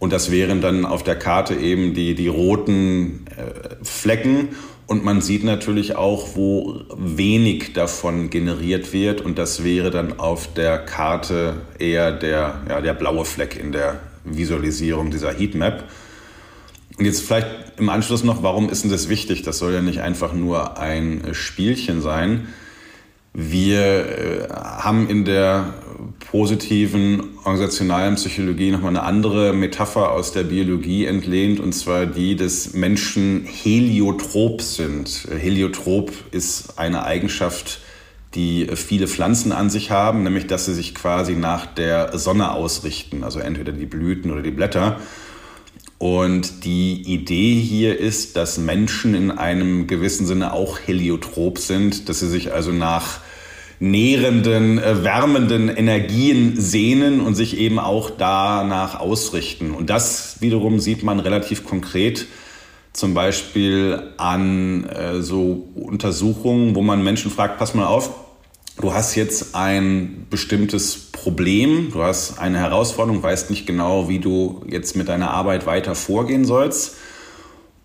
Und 0.00 0.12
das 0.12 0.32
wären 0.32 0.60
dann 0.60 0.84
auf 0.84 1.04
der 1.04 1.16
Karte 1.16 1.54
eben 1.54 1.94
die, 1.94 2.16
die 2.16 2.26
roten 2.26 3.26
äh, 3.30 3.84
Flecken. 3.84 4.48
Und 4.86 5.02
man 5.02 5.22
sieht 5.22 5.44
natürlich 5.44 5.96
auch, 5.96 6.36
wo 6.36 6.82
wenig 6.96 7.72
davon 7.72 8.28
generiert 8.28 8.92
wird. 8.92 9.22
Und 9.22 9.38
das 9.38 9.64
wäre 9.64 9.90
dann 9.90 10.18
auf 10.18 10.52
der 10.52 10.78
Karte 10.78 11.62
eher 11.78 12.12
der, 12.12 12.62
ja, 12.68 12.80
der 12.80 12.92
blaue 12.92 13.24
Fleck 13.24 13.56
in 13.56 13.72
der 13.72 14.00
Visualisierung 14.24 15.10
dieser 15.10 15.32
Heatmap. 15.32 15.84
Und 16.98 17.06
jetzt 17.06 17.22
vielleicht 17.22 17.48
im 17.78 17.88
Anschluss 17.88 18.24
noch, 18.24 18.42
warum 18.42 18.68
ist 18.68 18.84
denn 18.84 18.90
das 18.90 19.08
wichtig? 19.08 19.42
Das 19.42 19.58
soll 19.58 19.72
ja 19.72 19.80
nicht 19.80 20.00
einfach 20.00 20.32
nur 20.32 20.78
ein 20.78 21.28
Spielchen 21.32 22.02
sein. 22.02 22.48
Wir 23.32 23.80
äh, 23.80 24.48
haben 24.50 25.08
in 25.08 25.24
der 25.24 25.74
positiven 26.30 27.33
organisationalen 27.44 28.14
Psychologie 28.14 28.70
nochmal 28.70 28.90
eine 28.90 29.02
andere 29.02 29.52
Metapher 29.52 30.12
aus 30.12 30.32
der 30.32 30.44
Biologie 30.44 31.04
entlehnt, 31.04 31.60
und 31.60 31.74
zwar 31.74 32.06
die 32.06 32.36
des 32.36 32.72
Menschen 32.72 33.44
heliotrop 33.44 34.62
sind. 34.62 35.28
Heliotrop 35.30 36.12
ist 36.30 36.78
eine 36.78 37.04
Eigenschaft, 37.04 37.80
die 38.34 38.68
viele 38.74 39.06
Pflanzen 39.06 39.52
an 39.52 39.68
sich 39.70 39.90
haben, 39.90 40.22
nämlich 40.22 40.46
dass 40.46 40.64
sie 40.64 40.74
sich 40.74 40.94
quasi 40.94 41.34
nach 41.34 41.66
der 41.66 42.18
Sonne 42.18 42.52
ausrichten, 42.52 43.22
also 43.22 43.40
entweder 43.40 43.72
die 43.72 43.86
Blüten 43.86 44.30
oder 44.30 44.42
die 44.42 44.50
Blätter. 44.50 45.00
Und 45.98 46.64
die 46.64 47.02
Idee 47.02 47.54
hier 47.54 47.98
ist, 47.98 48.36
dass 48.36 48.58
Menschen 48.58 49.14
in 49.14 49.30
einem 49.30 49.86
gewissen 49.86 50.26
Sinne 50.26 50.52
auch 50.52 50.78
heliotrop 50.80 51.58
sind, 51.58 52.08
dass 52.08 52.20
sie 52.20 52.28
sich 52.28 52.52
also 52.52 52.72
nach 52.72 53.20
nährenden, 53.80 54.78
äh, 54.78 55.04
wärmenden 55.04 55.68
Energien 55.68 56.60
sehnen 56.60 57.20
und 57.20 57.34
sich 57.34 57.58
eben 57.58 57.78
auch 57.78 58.10
danach 58.10 59.00
ausrichten. 59.00 59.72
Und 59.72 59.90
das 59.90 60.40
wiederum 60.40 60.80
sieht 60.80 61.02
man 61.02 61.20
relativ 61.20 61.64
konkret 61.64 62.26
zum 62.92 63.12
Beispiel 63.12 64.12
an 64.16 64.84
äh, 64.84 65.20
so 65.20 65.68
Untersuchungen, 65.74 66.74
wo 66.76 66.82
man 66.82 67.02
Menschen 67.02 67.30
fragt, 67.30 67.58
pass 67.58 67.74
mal 67.74 67.86
auf, 67.86 68.10
du 68.80 68.94
hast 68.94 69.16
jetzt 69.16 69.54
ein 69.54 70.26
bestimmtes 70.30 71.10
Problem, 71.10 71.90
du 71.92 72.02
hast 72.02 72.38
eine 72.38 72.58
Herausforderung, 72.58 73.22
weißt 73.22 73.50
nicht 73.50 73.66
genau, 73.66 74.08
wie 74.08 74.20
du 74.20 74.62
jetzt 74.68 74.94
mit 74.94 75.08
deiner 75.08 75.32
Arbeit 75.32 75.66
weiter 75.66 75.96
vorgehen 75.96 76.44
sollst. 76.44 76.96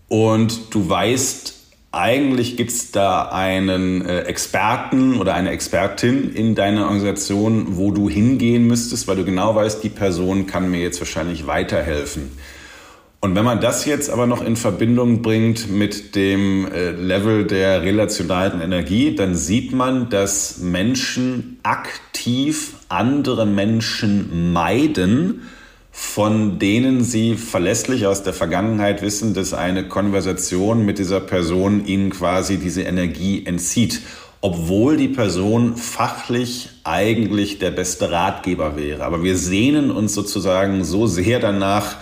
Und 0.08 0.74
du 0.74 0.88
weißt 0.90 1.59
eigentlich 1.92 2.56
gibt 2.56 2.72
es 2.72 2.92
da 2.92 3.30
einen 3.30 4.06
äh, 4.06 4.22
Experten 4.22 5.18
oder 5.18 5.34
eine 5.34 5.50
Expertin 5.50 6.32
in 6.34 6.54
deiner 6.54 6.84
Organisation, 6.84 7.78
wo 7.78 7.92
du 7.92 8.10
hingehen 8.10 8.68
müsstest, 8.68 9.08
weil 9.08 9.16
du 9.16 9.26
genau 9.26 9.56
weißt, 9.56 9.84
die 9.84 9.90
Person 9.90 10.46
kann 10.46 10.70
mir 10.70 10.82
jetzt 10.82 11.02
wahrscheinlich 11.02 11.48
weiterhelfen. 11.48 12.32
Und 13.22 13.36
wenn 13.36 13.44
man 13.44 13.60
das 13.60 13.86
jetzt 13.86 14.10
aber 14.10 14.28
noch 14.28 14.46
in 14.46 14.56
Verbindung 14.56 15.22
bringt 15.22 15.70
mit 15.70 16.16
dem 16.16 16.72
äh, 16.72 16.92
Level 16.92 17.46
der 17.46 17.82
relationalen 17.82 18.62
Energie, 18.62 19.16
dann 19.16 19.36
sieht 19.36 19.74
man, 19.74 20.10
dass 20.10 20.60
Menschen 20.60 21.60
aktiv 21.64 22.76
andere 22.88 23.46
Menschen 23.46 24.54
meiden, 24.54 25.42
von 26.02 26.60
denen 26.60 27.04
Sie 27.04 27.36
verlässlich 27.36 28.08
aus 28.08 28.24
der 28.24 28.32
Vergangenheit 28.32 29.02
wissen, 29.02 29.34
dass 29.34 29.54
eine 29.54 29.90
Konversation 29.90 30.86
mit 30.86 30.98
dieser 30.98 31.20
Person 31.20 31.86
Ihnen 31.86 32.10
quasi 32.10 32.58
diese 32.58 32.84
Energie 32.84 33.46
entzieht, 33.46 34.00
obwohl 34.40 34.96
die 34.96 35.10
Person 35.10 35.76
fachlich 35.76 36.70
eigentlich 36.86 37.60
der 37.60 37.72
beste 37.72 38.12
Ratgeber 38.12 38.78
wäre. 38.78 39.04
Aber 39.04 39.24
wir 39.24 39.38
sehnen 39.38 39.92
uns 39.92 40.14
sozusagen 40.14 40.86
so 40.86 41.06
sehr 41.06 41.42
danach, 41.42 41.98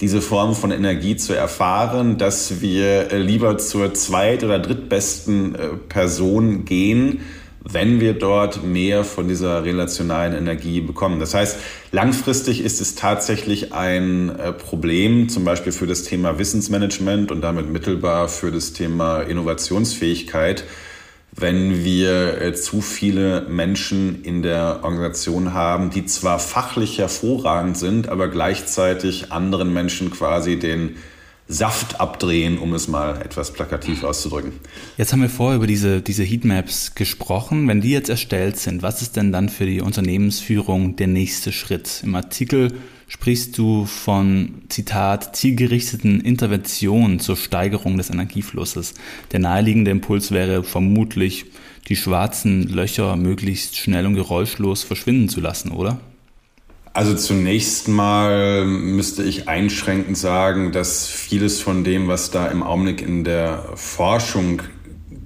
diese 0.00 0.22
Form 0.22 0.54
von 0.54 0.70
Energie 0.70 1.16
zu 1.16 1.34
erfahren, 1.34 2.18
dass 2.18 2.60
wir 2.60 3.08
lieber 3.10 3.58
zur 3.58 3.92
zweit- 3.92 4.44
oder 4.44 4.60
drittbesten 4.60 5.54
äh, 5.56 5.68
Person 5.88 6.64
gehen, 6.64 7.22
wenn 7.64 8.00
wir 8.00 8.14
dort 8.14 8.64
mehr 8.64 9.04
von 9.04 9.28
dieser 9.28 9.64
relationalen 9.64 10.34
Energie 10.34 10.80
bekommen. 10.80 11.20
Das 11.20 11.34
heißt, 11.34 11.58
langfristig 11.92 12.64
ist 12.64 12.80
es 12.80 12.94
tatsächlich 12.94 13.72
ein 13.72 14.30
äh, 14.30 14.52
Problem, 14.52 15.28
zum 15.28 15.44
Beispiel 15.44 15.72
für 15.72 15.86
das 15.86 16.02
Thema 16.02 16.38
Wissensmanagement 16.38 17.30
und 17.30 17.40
damit 17.40 17.70
mittelbar 17.70 18.28
für 18.28 18.50
das 18.50 18.72
Thema 18.72 19.20
Innovationsfähigkeit, 19.20 20.64
wenn 21.34 21.84
wir 21.84 22.40
äh, 22.40 22.52
zu 22.54 22.80
viele 22.80 23.42
Menschen 23.48 24.22
in 24.24 24.42
der 24.42 24.80
Organisation 24.82 25.54
haben, 25.54 25.90
die 25.90 26.04
zwar 26.04 26.38
fachlich 26.38 26.98
hervorragend 26.98 27.76
sind, 27.78 28.08
aber 28.08 28.28
gleichzeitig 28.28 29.30
anderen 29.30 29.72
Menschen 29.72 30.10
quasi 30.10 30.58
den 30.58 30.96
Saft 31.48 32.00
abdrehen, 32.00 32.58
um 32.58 32.72
es 32.72 32.88
mal 32.88 33.20
etwas 33.20 33.52
plakativ 33.52 34.04
auszudrücken. 34.04 34.52
Jetzt 34.96 35.12
haben 35.12 35.20
wir 35.20 35.28
vorher 35.28 35.56
über 35.56 35.66
diese, 35.66 36.00
diese 36.00 36.22
Heatmaps 36.22 36.94
gesprochen. 36.94 37.68
Wenn 37.68 37.80
die 37.80 37.90
jetzt 37.90 38.08
erstellt 38.08 38.58
sind, 38.58 38.82
was 38.82 39.02
ist 39.02 39.16
denn 39.16 39.32
dann 39.32 39.48
für 39.48 39.66
die 39.66 39.80
Unternehmensführung 39.80 40.96
der 40.96 41.08
nächste 41.08 41.52
Schritt? 41.52 42.02
Im 42.04 42.14
Artikel 42.14 42.72
sprichst 43.08 43.58
du 43.58 43.84
von, 43.84 44.62
Zitat, 44.70 45.36
zielgerichteten 45.36 46.20
Interventionen 46.20 47.20
zur 47.20 47.36
Steigerung 47.36 47.98
des 47.98 48.08
Energieflusses. 48.08 48.94
Der 49.32 49.40
naheliegende 49.40 49.90
Impuls 49.90 50.30
wäre 50.30 50.64
vermutlich, 50.64 51.46
die 51.88 51.96
schwarzen 51.96 52.68
Löcher 52.68 53.16
möglichst 53.16 53.76
schnell 53.76 54.06
und 54.06 54.14
geräuschlos 54.14 54.84
verschwinden 54.84 55.28
zu 55.28 55.40
lassen, 55.40 55.72
oder? 55.72 56.00
Also 56.94 57.14
zunächst 57.14 57.88
mal 57.88 58.66
müsste 58.66 59.22
ich 59.22 59.48
einschränkend 59.48 60.18
sagen, 60.18 60.72
dass 60.72 61.08
vieles 61.08 61.60
von 61.60 61.84
dem, 61.84 62.06
was 62.06 62.30
da 62.30 62.48
im 62.48 62.62
Augenblick 62.62 63.00
in 63.00 63.24
der 63.24 63.64
Forschung 63.76 64.60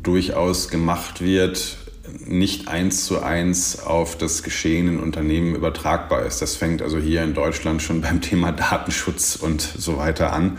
durchaus 0.03 0.69
gemacht 0.69 1.21
wird, 1.21 1.79
nicht 2.25 2.69
eins 2.69 3.05
zu 3.05 3.21
eins 3.21 3.81
auf 3.81 4.17
das 4.17 4.45
Geschehen 4.45 4.87
in 4.87 5.01
Unternehmen 5.01 5.57
übertragbar 5.57 6.25
ist. 6.25 6.41
Das 6.41 6.55
fängt 6.55 6.83
also 6.83 6.99
hier 6.99 7.25
in 7.25 7.35
Deutschland 7.35 7.83
schon 7.83 8.01
beim 8.03 8.21
Thema 8.21 8.53
Datenschutz 8.53 9.35
und 9.35 9.61
so 9.61 9.99
weiter 9.99 10.33
an. 10.33 10.59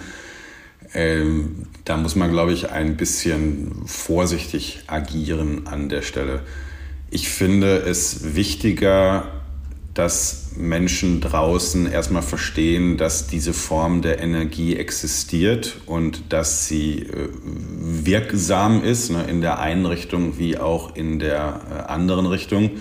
Ähm, 0.94 1.68
da 1.86 1.96
muss 1.96 2.16
man, 2.16 2.32
glaube 2.32 2.52
ich, 2.52 2.70
ein 2.70 2.98
bisschen 2.98 3.84
vorsichtig 3.86 4.82
agieren 4.88 5.68
an 5.68 5.88
der 5.88 6.02
Stelle. 6.02 6.42
Ich 7.10 7.30
finde 7.30 7.78
es 7.78 8.36
wichtiger, 8.36 9.37
dass 9.98 10.52
Menschen 10.56 11.22
draußen 11.22 11.92
erstmal 11.92 12.22
verstehen, 12.22 12.98
dass 12.98 13.26
diese 13.26 13.52
Form 13.52 14.04
der 14.04 14.20
Energie 14.20 14.76
existiert 14.76 15.78
und 15.88 16.32
dass 16.32 16.68
sie 16.68 17.00
äh, 17.00 17.30
wirksam 17.34 18.84
ist, 18.84 19.10
ne, 19.10 19.24
in 19.28 19.42
der 19.42 19.60
einen 19.60 19.88
Richtung 19.88 20.38
wie 20.38 20.60
auch 20.60 20.96
in 20.96 21.18
der 21.18 21.62
äh, 21.72 21.92
anderen 21.92 22.28
Richtung. 22.28 22.72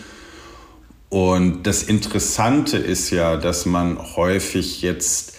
Und 1.08 1.62
das 1.62 1.84
Interessante 1.84 2.76
ist 2.76 3.10
ja, 3.10 3.36
dass 3.36 3.64
man 3.64 3.98
häufig 4.16 4.82
jetzt 4.82 5.36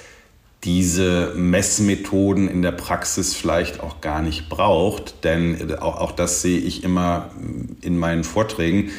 diese 0.63 1.33
Messmethoden 1.35 2.47
in 2.47 2.63
der 2.63 2.71
Praxis 2.71 3.35
vielleicht 3.35 3.81
auch 3.81 4.01
gar 4.01 4.23
nicht 4.23 4.49
braucht, 4.49 5.23
denn 5.23 5.77
auch, 5.77 5.97
auch 5.97 6.11
das 6.11 6.41
sehe 6.41 6.59
ich 6.59 6.83
immer 6.83 7.29
in 7.81 7.99
meinen 7.99 8.23
Vorträgen. 8.23 8.89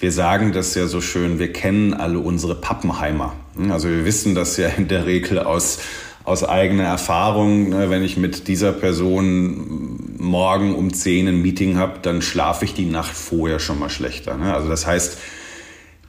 Wir 0.00 0.12
sagen 0.12 0.52
das 0.52 0.76
ja 0.76 0.86
so 0.86 1.00
schön, 1.00 1.40
wir 1.40 1.52
kennen 1.52 1.92
alle 1.92 2.20
unsere 2.20 2.54
Pappenheimer. 2.54 3.34
Also 3.68 3.88
wir 3.88 4.04
wissen 4.04 4.36
das 4.36 4.56
ja 4.56 4.68
in 4.68 4.86
der 4.86 5.06
Regel 5.06 5.40
aus, 5.40 5.80
aus 6.22 6.44
eigener 6.44 6.84
Erfahrung. 6.84 7.70
Ne? 7.70 7.90
Wenn 7.90 8.04
ich 8.04 8.16
mit 8.16 8.46
dieser 8.46 8.72
Person 8.72 10.16
morgen 10.18 10.76
um 10.76 10.92
10 10.92 11.26
ein 11.26 11.42
Meeting 11.42 11.78
habe, 11.78 11.98
dann 12.00 12.22
schlafe 12.22 12.64
ich 12.64 12.74
die 12.74 12.84
Nacht 12.84 13.12
vorher 13.12 13.58
schon 13.58 13.80
mal 13.80 13.90
schlechter. 13.90 14.36
Ne? 14.36 14.54
Also 14.54 14.68
das 14.68 14.86
heißt, 14.86 15.18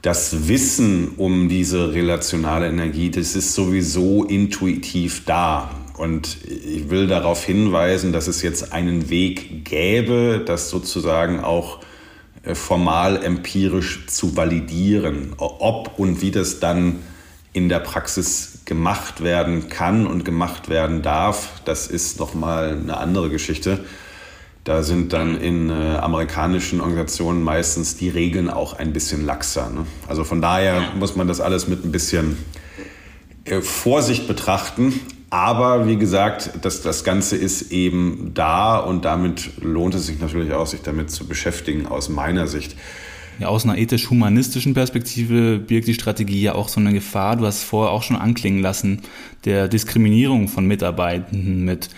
das 0.02 0.46
Wissen 0.46 1.08
um 1.16 1.48
diese 1.48 1.92
relationale 1.92 2.68
Energie, 2.68 3.10
das 3.10 3.34
ist 3.34 3.54
sowieso 3.54 4.22
intuitiv 4.22 5.24
da. 5.24 5.68
Und 5.96 6.38
ich 6.46 6.90
will 6.90 7.08
darauf 7.08 7.44
hinweisen, 7.44 8.12
dass 8.12 8.28
es 8.28 8.40
jetzt 8.40 8.72
einen 8.72 9.10
Weg 9.10 9.64
gäbe, 9.64 10.42
das 10.46 10.70
sozusagen 10.70 11.40
auch 11.40 11.80
formal 12.54 13.22
empirisch 13.22 14.06
zu 14.06 14.36
validieren. 14.36 15.34
Ob 15.36 15.98
und 15.98 16.22
wie 16.22 16.30
das 16.30 16.60
dann 16.60 17.00
in 17.52 17.68
der 17.68 17.80
Praxis 17.80 18.60
gemacht 18.64 19.22
werden 19.22 19.68
kann 19.68 20.06
und 20.06 20.24
gemacht 20.24 20.68
werden 20.68 21.02
darf, 21.02 21.60
das 21.64 21.86
ist 21.86 22.20
nochmal 22.20 22.78
eine 22.80 22.96
andere 22.96 23.28
Geschichte. 23.28 23.84
Da 24.64 24.82
sind 24.82 25.12
dann 25.12 25.40
in 25.40 25.70
äh, 25.70 25.96
amerikanischen 25.96 26.80
Organisationen 26.80 27.42
meistens 27.42 27.96
die 27.96 28.10
Regeln 28.10 28.50
auch 28.50 28.74
ein 28.74 28.92
bisschen 28.92 29.24
laxer. 29.24 29.70
Ne? 29.70 29.86
Also 30.06 30.22
von 30.22 30.42
daher 30.42 30.92
muss 30.96 31.16
man 31.16 31.26
das 31.26 31.40
alles 31.40 31.66
mit 31.66 31.84
ein 31.84 31.92
bisschen 31.92 32.36
äh, 33.44 33.62
Vorsicht 33.62 34.28
betrachten. 34.28 35.00
Aber 35.30 35.86
wie 35.86 35.96
gesagt, 35.96 36.50
das, 36.62 36.82
das 36.82 37.04
Ganze 37.04 37.36
ist 37.36 37.70
eben 37.70 38.32
da 38.34 38.78
und 38.78 39.04
damit 39.04 39.62
lohnt 39.62 39.94
es 39.94 40.06
sich 40.06 40.18
natürlich 40.18 40.52
auch, 40.52 40.66
sich 40.66 40.82
damit 40.82 41.10
zu 41.10 41.26
beschäftigen, 41.26 41.86
aus 41.86 42.08
meiner 42.08 42.48
Sicht. 42.48 42.76
Ja, 43.38 43.48
aus 43.48 43.64
einer 43.64 43.78
ethisch-humanistischen 43.78 44.74
Perspektive 44.74 45.58
birgt 45.58 45.86
die 45.86 45.94
Strategie 45.94 46.42
ja 46.42 46.56
auch 46.56 46.68
so 46.68 46.80
eine 46.80 46.92
Gefahr, 46.92 47.36
du 47.36 47.46
hast 47.46 47.58
es 47.58 47.64
vorher 47.64 47.92
auch 47.92 48.02
schon 48.02 48.16
anklingen 48.16 48.60
lassen, 48.60 49.02
der 49.44 49.68
Diskriminierung 49.68 50.48
von 50.48 50.66
Mitarbeitenden 50.66 51.64
mit 51.64 51.90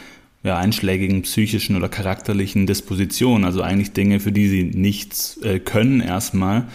ja, 0.45 0.59
einschlägigen 0.59 1.23
psychischen 1.23 1.75
oder 1.75 1.89
charakterlichen 1.89 2.67
Dispositionen, 2.67 3.45
also 3.45 3.63
eigentlich 3.63 3.93
Dinge, 3.93 4.21
für 4.21 4.31
die 4.31 4.49
sie 4.49 4.65
nichts 4.65 5.39
äh, 5.43 5.59
können 5.59 6.01
erstmal, 6.01 6.67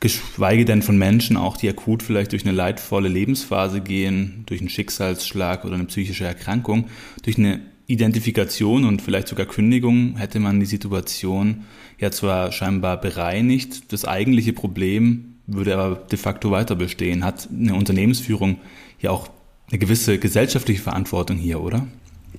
geschweige 0.00 0.64
denn 0.64 0.82
von 0.82 0.96
Menschen 0.98 1.36
auch, 1.36 1.56
die 1.56 1.68
akut 1.68 2.02
vielleicht 2.02 2.32
durch 2.32 2.44
eine 2.44 2.52
leidvolle 2.52 3.08
Lebensphase 3.08 3.80
gehen, 3.80 4.44
durch 4.46 4.60
einen 4.60 4.70
Schicksalsschlag 4.70 5.64
oder 5.64 5.74
eine 5.74 5.84
psychische 5.84 6.24
Erkrankung, 6.24 6.86
durch 7.22 7.38
eine 7.38 7.60
Identifikation 7.86 8.84
und 8.84 9.02
vielleicht 9.02 9.28
sogar 9.28 9.46
Kündigung 9.46 10.16
hätte 10.16 10.40
man 10.40 10.60
die 10.60 10.66
Situation 10.66 11.64
ja 11.98 12.10
zwar 12.10 12.52
scheinbar 12.52 13.00
bereinigt, 13.00 13.92
das 13.92 14.04
eigentliche 14.04 14.52
Problem 14.52 15.34
würde 15.46 15.76
aber 15.76 15.96
de 15.96 16.18
facto 16.18 16.50
weiter 16.50 16.76
bestehen. 16.76 17.24
Hat 17.24 17.48
eine 17.50 17.74
Unternehmensführung 17.74 18.58
ja 19.00 19.10
auch 19.10 19.28
eine 19.68 19.78
gewisse 19.78 20.18
gesellschaftliche 20.18 20.80
Verantwortung 20.80 21.36
hier, 21.36 21.60
oder? 21.60 21.86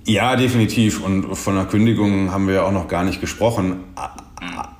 Ja, 0.05 0.35
definitiv. 0.35 1.03
Und 1.03 1.35
von 1.35 1.55
der 1.55 1.65
Kündigung 1.65 2.31
haben 2.31 2.47
wir 2.47 2.55
ja 2.55 2.63
auch 2.63 2.71
noch 2.71 2.87
gar 2.87 3.03
nicht 3.03 3.21
gesprochen. 3.21 3.77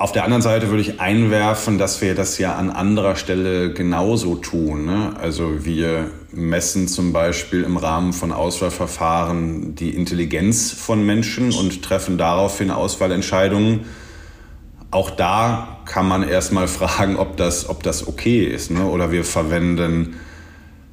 Auf 0.01 0.11
der 0.11 0.23
anderen 0.23 0.41
Seite 0.41 0.69
würde 0.69 0.81
ich 0.81 0.99
einwerfen, 0.99 1.77
dass 1.77 2.01
wir 2.01 2.15
das 2.15 2.39
ja 2.39 2.55
an 2.55 2.71
anderer 2.71 3.15
Stelle 3.15 3.71
genauso 3.71 4.33
tun. 4.33 4.83
Ne? 4.83 5.13
Also 5.21 5.63
wir 5.63 6.09
messen 6.31 6.87
zum 6.87 7.13
Beispiel 7.13 7.61
im 7.61 7.77
Rahmen 7.77 8.11
von 8.11 8.31
Auswahlverfahren 8.31 9.75
die 9.75 9.91
Intelligenz 9.91 10.71
von 10.71 11.05
Menschen 11.05 11.51
und 11.51 11.83
treffen 11.83 12.17
daraufhin 12.17 12.71
Auswahlentscheidungen. 12.71 13.81
Auch 14.89 15.11
da 15.11 15.77
kann 15.85 16.07
man 16.07 16.27
erstmal 16.27 16.67
fragen, 16.79 17.15
ob 17.15 17.37
das, 17.37 17.69
ob 17.69 17.83
das 17.83 18.07
okay 18.07 18.43
ist. 18.43 18.71
Ne? 18.71 18.87
Oder 18.87 19.11
wir 19.11 19.23
verwenden 19.23 20.15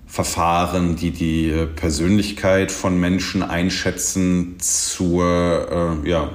Verfahren, 0.06 0.96
die 0.96 1.12
die 1.12 1.66
Persönlichkeit 1.76 2.70
von 2.70 3.00
Menschen 3.00 3.42
einschätzen 3.42 4.56
zur 4.58 6.02
äh, 6.04 6.10
ja, 6.10 6.28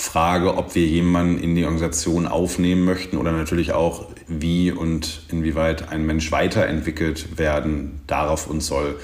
Frage, 0.00 0.56
ob 0.56 0.76
wir 0.76 0.86
jemanden 0.86 1.42
in 1.42 1.56
die 1.56 1.64
Organisation 1.64 2.28
aufnehmen 2.28 2.84
möchten 2.84 3.16
oder 3.16 3.32
natürlich 3.32 3.72
auch, 3.72 4.06
wie 4.28 4.70
und 4.70 5.22
inwieweit 5.28 5.88
ein 5.88 6.06
Mensch 6.06 6.30
weiterentwickelt 6.30 7.36
werden 7.36 8.00
darf 8.06 8.46
und 8.46 8.60
soll. 8.60 8.94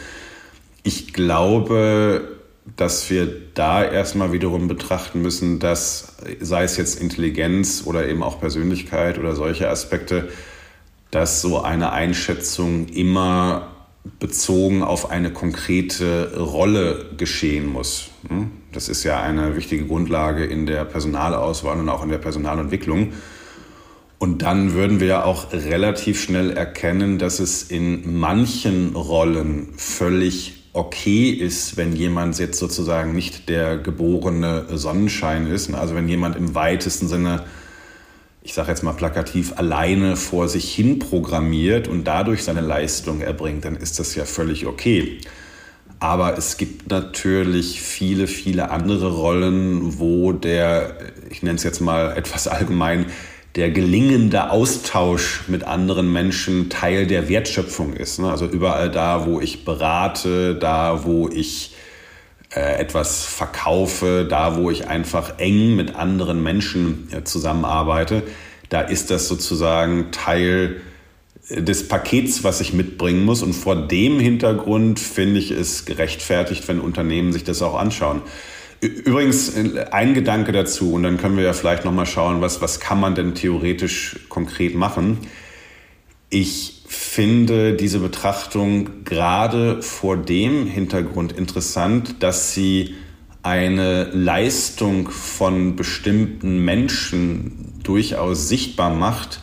Ich 0.84 1.12
glaube, 1.12 2.38
dass 2.76 3.10
wir 3.10 3.26
da 3.54 3.84
erstmal 3.84 4.30
wiederum 4.30 4.68
betrachten 4.68 5.20
müssen, 5.20 5.58
dass 5.58 6.14
sei 6.40 6.62
es 6.62 6.76
jetzt 6.76 7.00
Intelligenz 7.00 7.82
oder 7.84 8.08
eben 8.08 8.22
auch 8.22 8.38
Persönlichkeit 8.38 9.18
oder 9.18 9.34
solche 9.34 9.68
Aspekte, 9.68 10.28
dass 11.10 11.42
so 11.42 11.60
eine 11.60 11.92
Einschätzung 11.92 12.86
immer 12.86 13.72
bezogen 14.20 14.84
auf 14.84 15.10
eine 15.10 15.32
konkrete 15.32 16.38
Rolle 16.38 17.06
geschehen 17.16 17.66
muss. 17.66 18.10
Hm? 18.28 18.52
Das 18.74 18.88
ist 18.88 19.04
ja 19.04 19.20
eine 19.20 19.56
wichtige 19.56 19.86
Grundlage 19.86 20.44
in 20.44 20.66
der 20.66 20.84
Personalauswahl 20.84 21.78
und 21.78 21.88
auch 21.88 22.02
in 22.02 22.10
der 22.10 22.18
Personalentwicklung. 22.18 23.12
Und 24.18 24.42
dann 24.42 24.74
würden 24.74 25.00
wir 25.00 25.06
ja 25.06 25.24
auch 25.24 25.52
relativ 25.52 26.20
schnell 26.20 26.50
erkennen, 26.50 27.18
dass 27.18 27.40
es 27.40 27.62
in 27.62 28.18
manchen 28.18 28.96
Rollen 28.96 29.74
völlig 29.76 30.64
okay 30.72 31.30
ist, 31.30 31.76
wenn 31.76 31.94
jemand 31.94 32.38
jetzt 32.38 32.58
sozusagen 32.58 33.14
nicht 33.14 33.48
der 33.48 33.78
geborene 33.78 34.66
Sonnenschein 34.76 35.46
ist. 35.46 35.72
Also 35.72 35.94
wenn 35.94 36.08
jemand 36.08 36.36
im 36.36 36.54
weitesten 36.54 37.06
Sinne 37.08 37.44
ich 38.44 38.52
sage 38.52 38.68
jetzt 38.68 38.82
mal 38.82 38.92
plakativ, 38.92 39.54
alleine 39.56 40.16
vor 40.16 40.48
sich 40.48 40.72
hin 40.72 40.98
programmiert 40.98 41.88
und 41.88 42.04
dadurch 42.04 42.44
seine 42.44 42.60
Leistung 42.60 43.22
erbringt, 43.22 43.64
dann 43.64 43.74
ist 43.74 43.98
das 43.98 44.14
ja 44.14 44.26
völlig 44.26 44.66
okay. 44.66 45.18
Aber 46.00 46.36
es 46.36 46.56
gibt 46.56 46.90
natürlich 46.90 47.80
viele, 47.80 48.26
viele 48.26 48.70
andere 48.70 49.12
Rollen, 49.12 49.98
wo 49.98 50.32
der, 50.32 50.96
ich 51.30 51.42
nenne 51.42 51.56
es 51.56 51.62
jetzt 51.62 51.80
mal 51.80 52.16
etwas 52.16 52.48
allgemein, 52.48 53.06
der 53.56 53.70
gelingende 53.70 54.50
Austausch 54.50 55.42
mit 55.46 55.62
anderen 55.64 56.12
Menschen 56.12 56.70
Teil 56.70 57.06
der 57.06 57.28
Wertschöpfung 57.28 57.92
ist. 57.92 58.18
Ne? 58.18 58.28
Also 58.28 58.46
überall 58.46 58.90
da, 58.90 59.26
wo 59.26 59.40
ich 59.40 59.64
berate, 59.64 60.56
da, 60.56 61.04
wo 61.04 61.28
ich 61.28 61.76
äh, 62.54 62.80
etwas 62.80 63.24
verkaufe, 63.24 64.26
da 64.28 64.56
wo 64.56 64.70
ich 64.70 64.88
einfach 64.88 65.38
eng 65.38 65.76
mit 65.76 65.94
anderen 65.94 66.42
Menschen 66.42 67.08
äh, 67.12 67.22
zusammenarbeite, 67.22 68.24
da 68.70 68.80
ist 68.80 69.12
das 69.12 69.28
sozusagen 69.28 70.10
Teil 70.10 70.76
äh, 70.78 70.93
des 71.48 71.88
Pakets, 71.88 72.44
was 72.44 72.60
ich 72.60 72.72
mitbringen 72.72 73.24
muss. 73.24 73.42
Und 73.42 73.52
vor 73.52 73.76
dem 73.76 74.18
Hintergrund 74.18 74.98
finde 74.98 75.40
ich 75.40 75.50
es 75.50 75.84
gerechtfertigt, 75.84 76.66
wenn 76.68 76.80
Unternehmen 76.80 77.32
sich 77.32 77.44
das 77.44 77.62
auch 77.62 77.78
anschauen. 77.78 78.22
Übrigens 78.80 79.54
ein 79.92 80.14
Gedanke 80.14 80.52
dazu, 80.52 80.92
und 80.92 81.04
dann 81.04 81.16
können 81.16 81.36
wir 81.36 81.44
ja 81.44 81.52
vielleicht 81.54 81.84
nochmal 81.84 82.06
schauen, 82.06 82.40
was, 82.40 82.60
was 82.60 82.80
kann 82.80 83.00
man 83.00 83.14
denn 83.14 83.34
theoretisch 83.34 84.20
konkret 84.28 84.74
machen. 84.74 85.18
Ich 86.28 86.82
finde 86.86 87.74
diese 87.74 88.00
Betrachtung 88.00 89.04
gerade 89.04 89.82
vor 89.82 90.16
dem 90.16 90.66
Hintergrund 90.66 91.32
interessant, 91.32 92.16
dass 92.22 92.52
sie 92.52 92.94
eine 93.42 94.04
Leistung 94.12 95.10
von 95.10 95.76
bestimmten 95.76 96.64
Menschen 96.64 97.80
durchaus 97.82 98.48
sichtbar 98.48 98.94
macht, 98.94 99.40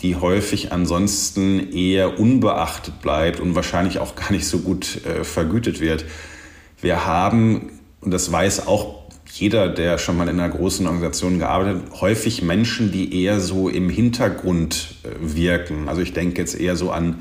die 0.00 0.16
häufig 0.16 0.72
ansonsten 0.72 1.72
eher 1.72 2.20
unbeachtet 2.20 3.00
bleibt 3.00 3.40
und 3.40 3.54
wahrscheinlich 3.54 3.98
auch 3.98 4.14
gar 4.14 4.32
nicht 4.32 4.46
so 4.46 4.58
gut 4.58 5.04
äh, 5.04 5.24
vergütet 5.24 5.80
wird. 5.80 6.04
Wir 6.80 7.04
haben, 7.04 7.70
und 8.00 8.12
das 8.12 8.30
weiß 8.30 8.66
auch 8.66 8.98
jeder, 9.32 9.68
der 9.68 9.98
schon 9.98 10.16
mal 10.16 10.28
in 10.28 10.40
einer 10.40 10.48
großen 10.48 10.86
Organisation 10.86 11.38
gearbeitet 11.38 11.82
hat, 11.82 12.00
häufig 12.00 12.42
Menschen, 12.42 12.92
die 12.92 13.22
eher 13.22 13.40
so 13.40 13.68
im 13.68 13.90
Hintergrund 13.90 14.94
äh, 15.02 15.08
wirken. 15.20 15.88
Also 15.88 16.00
ich 16.00 16.12
denke 16.12 16.40
jetzt 16.40 16.58
eher 16.58 16.76
so 16.76 16.90
an 16.90 17.16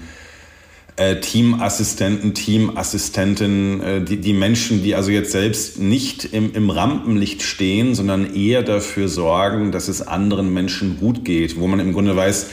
äh, 0.96 1.20
Teamassistenten, 1.20 2.34
Teamassistentinnen, 2.34 3.82
äh, 3.82 4.02
die, 4.02 4.18
die 4.18 4.34
Menschen, 4.34 4.84
die 4.84 4.96
also 4.96 5.12
jetzt 5.12 5.32
selbst 5.32 5.80
nicht 5.80 6.26
im, 6.26 6.54
im 6.54 6.70
Rampenlicht 6.70 7.44
stehen, 7.44 7.94
sondern 7.94 8.34
eher 8.36 8.63
dafür 8.63 9.08
sorgen, 9.08 9.72
dass 9.72 9.88
es 9.88 10.02
anderen 10.02 10.54
Menschen 10.54 10.98
gut 11.00 11.24
geht, 11.24 11.60
wo 11.60 11.68
man 11.68 11.80
im 11.80 11.94
Grunde 11.94 12.16
weiß, 12.16 12.48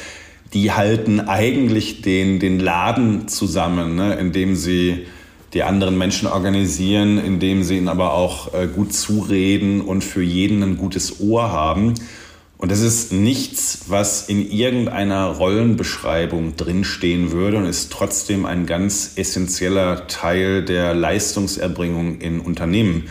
die 0.54 0.72
halten 0.72 1.20
eigentlich 1.20 2.00
den, 2.00 2.38
den 2.38 2.60
Laden 2.60 3.28
zusammen, 3.28 3.96
ne, 3.96 4.14
indem 4.14 4.54
sie 4.54 5.06
die 5.52 5.62
anderen 5.62 5.98
Menschen 5.98 6.26
organisieren, 6.26 7.18
indem 7.18 7.62
sie 7.62 7.76
ihnen 7.76 7.88
aber 7.88 8.14
auch 8.14 8.54
äh, 8.54 8.66
gut 8.66 8.92
zureden 8.92 9.80
und 9.80 10.02
für 10.02 10.22
jeden 10.22 10.62
ein 10.62 10.76
gutes 10.76 11.20
Ohr 11.20 11.50
haben. 11.50 11.94
Und 12.56 12.70
das 12.70 12.80
ist 12.80 13.12
nichts, 13.12 13.84
was 13.88 14.28
in 14.28 14.50
irgendeiner 14.50 15.26
Rollenbeschreibung 15.26 16.56
drinstehen 16.56 17.30
würde 17.30 17.58
und 17.58 17.66
ist 17.66 17.92
trotzdem 17.92 18.46
ein 18.46 18.66
ganz 18.66 19.12
essentieller 19.16 20.06
Teil 20.06 20.64
der 20.64 20.94
Leistungserbringung 20.94 22.20
in 22.20 22.40
Unternehmen. 22.40 23.08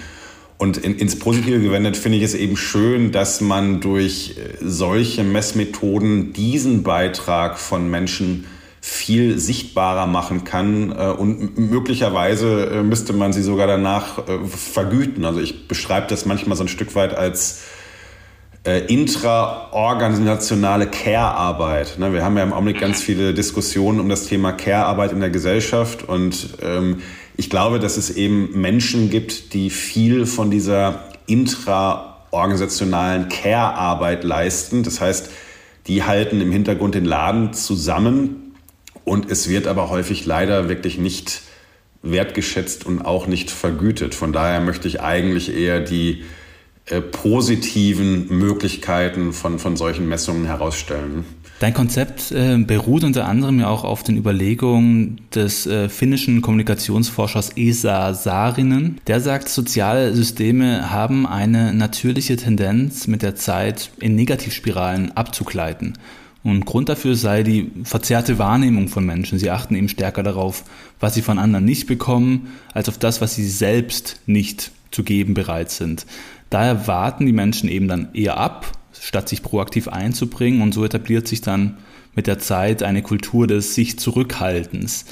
Und 0.57 0.77
in, 0.77 0.97
ins 0.97 1.19
Positive 1.19 1.59
gewendet 1.59 1.97
finde 1.97 2.17
ich 2.17 2.23
es 2.23 2.35
eben 2.35 2.57
schön, 2.57 3.11
dass 3.11 3.41
man 3.41 3.81
durch 3.81 4.35
äh, 4.37 4.57
solche 4.61 5.23
Messmethoden 5.23 6.33
diesen 6.33 6.83
Beitrag 6.83 7.59
von 7.59 7.89
Menschen 7.89 8.45
viel 8.79 9.39
sichtbarer 9.39 10.07
machen 10.07 10.43
kann 10.43 10.91
äh, 10.91 11.07
und 11.07 11.57
möglicherweise 11.57 12.65
äh, 12.65 12.83
müsste 12.83 13.13
man 13.13 13.33
sie 13.33 13.41
sogar 13.41 13.67
danach 13.67 14.23
vergüten. 14.47 15.25
Also 15.25 15.39
ich 15.39 15.67
beschreibe 15.67 16.07
das 16.07 16.25
manchmal 16.25 16.57
so 16.57 16.63
ein 16.63 16.69
Stück 16.69 16.95
weit 16.95 17.15
als 17.15 17.63
äh, 18.65 18.85
intraorganisationale 18.85 20.87
Care-Arbeit. 20.87 21.99
Ne, 21.99 22.13
wir 22.13 22.23
haben 22.23 22.37
ja 22.37 22.43
im 22.43 22.53
Augenblick 22.53 22.79
ganz 22.79 23.01
viele 23.01 23.33
Diskussionen 23.33 23.99
um 23.99 24.07
das 24.07 24.25
Thema 24.25 24.53
Care-Arbeit 24.53 25.11
in 25.11 25.19
der 25.19 25.29
Gesellschaft 25.29 26.07
und 26.07 26.57
ähm, 26.61 27.01
ich 27.35 27.49
glaube, 27.49 27.79
dass 27.79 27.97
es 27.97 28.11
eben 28.11 28.59
Menschen 28.59 29.09
gibt, 29.09 29.53
die 29.53 29.69
viel 29.69 30.25
von 30.25 30.51
dieser 30.51 31.09
intraorganisationalen 31.25 33.29
Care-Arbeit 33.29 34.23
leisten. 34.23 34.83
Das 34.83 35.01
heißt, 35.01 35.29
die 35.87 36.03
halten 36.03 36.41
im 36.41 36.51
Hintergrund 36.51 36.95
den 36.95 37.05
Laden 37.05 37.53
zusammen 37.53 38.55
und 39.03 39.29
es 39.29 39.49
wird 39.49 39.67
aber 39.67 39.89
häufig 39.89 40.25
leider 40.25 40.69
wirklich 40.69 40.97
nicht 40.97 41.41
wertgeschätzt 42.01 42.85
und 42.85 43.01
auch 43.01 43.27
nicht 43.27 43.49
vergütet. 43.49 44.13
Von 44.13 44.33
daher 44.33 44.59
möchte 44.59 44.87
ich 44.87 45.01
eigentlich 45.01 45.55
eher 45.55 45.79
die 45.79 46.23
äh, 46.85 47.01
positiven 47.01 48.27
Möglichkeiten 48.27 49.33
von, 49.33 49.57
von 49.57 49.77
solchen 49.77 50.07
Messungen 50.07 50.45
herausstellen. 50.45 51.25
Dein 51.59 51.73
Konzept 51.73 52.31
äh, 52.31 52.57
beruht 52.57 53.03
unter 53.03 53.25
anderem 53.25 53.59
ja 53.59 53.69
auch 53.69 53.83
auf 53.85 54.03
den 54.03 54.17
Überlegungen 54.17 55.21
des 55.33 55.65
äh, 55.65 55.87
finnischen 55.87 56.41
Kommunikationsforschers 56.41 57.51
Esa 57.55 58.13
Saarinen. 58.13 58.99
Der 59.07 59.21
sagt, 59.21 59.47
soziale 59.47 60.13
Systeme 60.13 60.91
haben 60.91 61.25
eine 61.25 61.73
natürliche 61.73 62.35
Tendenz, 62.35 63.07
mit 63.07 63.21
der 63.21 63.35
Zeit 63.35 63.91
in 63.99 64.15
Negativspiralen 64.15 65.11
abzugleiten. 65.15 65.93
Und 66.43 66.65
Grund 66.65 66.89
dafür 66.89 67.15
sei 67.15 67.43
die 67.43 67.71
verzerrte 67.85 68.37
Wahrnehmung 68.37 68.89
von 68.89 69.05
Menschen. 69.05 69.39
Sie 69.39 69.49
achten 69.49 69.75
eben 69.75 69.87
stärker 69.87 70.23
darauf, 70.23 70.65
was 70.99 71.13
sie 71.13 71.21
von 71.21 71.39
anderen 71.39 71.63
nicht 71.63 71.87
bekommen, 71.87 72.49
als 72.73 72.89
auf 72.89 72.97
das, 72.97 73.21
was 73.21 73.35
sie 73.35 73.47
selbst 73.47 74.19
nicht 74.25 74.71
zu 74.91 75.03
geben 75.03 75.33
bereit 75.33 75.71
sind. 75.71 76.05
Daher 76.49 76.87
warten 76.87 77.25
die 77.25 77.31
Menschen 77.31 77.69
eben 77.69 77.87
dann 77.87 78.09
eher 78.13 78.37
ab, 78.37 78.67
statt 79.03 79.27
sich 79.27 79.43
proaktiv 79.43 79.89
einzubringen 79.89 80.61
und 80.61 80.73
so 80.73 80.85
etabliert 80.85 81.27
sich 81.27 81.41
dann 81.41 81.77
mit 82.15 82.25
der 82.25 82.39
Zeit 82.39 82.83
eine 82.83 83.01
Kultur 83.01 83.47
des 83.47 83.75
sich 83.75 83.99
Zurückhaltens. 83.99 85.05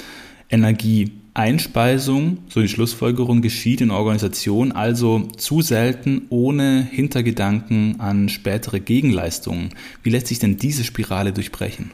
Energieeinspeisung, 0.48 2.38
so 2.48 2.62
die 2.62 2.68
Schlussfolgerung, 2.68 3.42
geschieht 3.42 3.82
in 3.82 3.90
Organisationen 3.90 4.72
also 4.72 5.28
zu 5.36 5.60
selten 5.60 6.22
ohne 6.30 6.88
Hintergedanken 6.90 8.00
an 8.00 8.30
spätere 8.30 8.80
Gegenleistungen. 8.80 9.70
Wie 10.02 10.10
lässt 10.10 10.28
sich 10.28 10.38
denn 10.38 10.56
diese 10.56 10.84
Spirale 10.84 11.32
durchbrechen? 11.32 11.90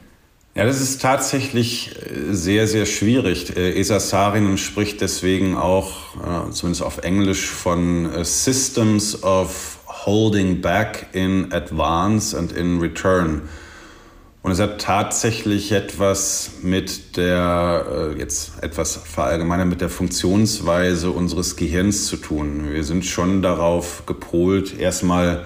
Ja, 0.55 0.65
das 0.65 0.81
ist 0.81 1.01
tatsächlich 1.01 1.95
äh, 1.95 2.33
sehr, 2.33 2.67
sehr 2.67 2.85
schwierig. 2.85 3.55
Äh, 3.55 3.79
Esa 3.79 3.99
Saarinen 3.99 4.57
spricht 4.57 4.99
deswegen 5.01 5.55
auch, 5.55 6.15
äh, 6.15 6.51
zumindest 6.51 6.81
auf 6.81 6.99
Englisch, 6.99 7.45
von 7.45 8.09
Systems 8.23 9.23
of 9.23 9.78
Holding 10.05 10.61
Back 10.61 11.07
in 11.13 11.51
Advance 11.51 12.37
and 12.37 12.51
in 12.51 12.79
Return. 12.79 13.49
Und 14.41 14.51
es 14.51 14.59
hat 14.59 14.79
tatsächlich 14.79 15.73
etwas 15.73 16.59
mit 16.63 17.17
der, 17.17 18.15
jetzt 18.17 18.63
etwas 18.63 18.95
verallgemeinert, 18.95 19.67
mit 19.67 19.81
der 19.81 19.89
Funktionsweise 19.89 21.11
unseres 21.11 21.57
Gehirns 21.57 22.07
zu 22.07 22.15
tun. 22.15 22.71
Wir 22.71 22.83
sind 22.85 23.05
schon 23.05 23.41
darauf 23.41 24.05
gepolt, 24.05 24.79
erstmal 24.79 25.45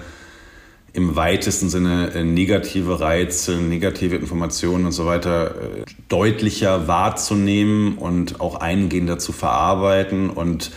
im 0.94 1.16
weitesten 1.16 1.68
Sinne 1.68 2.12
äh, 2.14 2.22
negative 2.22 3.00
Reize, 3.00 3.56
negative 3.56 4.14
Informationen 4.14 4.86
und 4.86 4.92
so 4.92 5.06
weiter 5.06 5.50
äh, 5.50 5.84
deutlicher 6.08 6.86
wahrzunehmen 6.86 7.98
und 7.98 8.40
auch 8.40 8.60
eingehender 8.60 9.18
zu 9.18 9.32
verarbeiten 9.32 10.30
und 10.30 10.70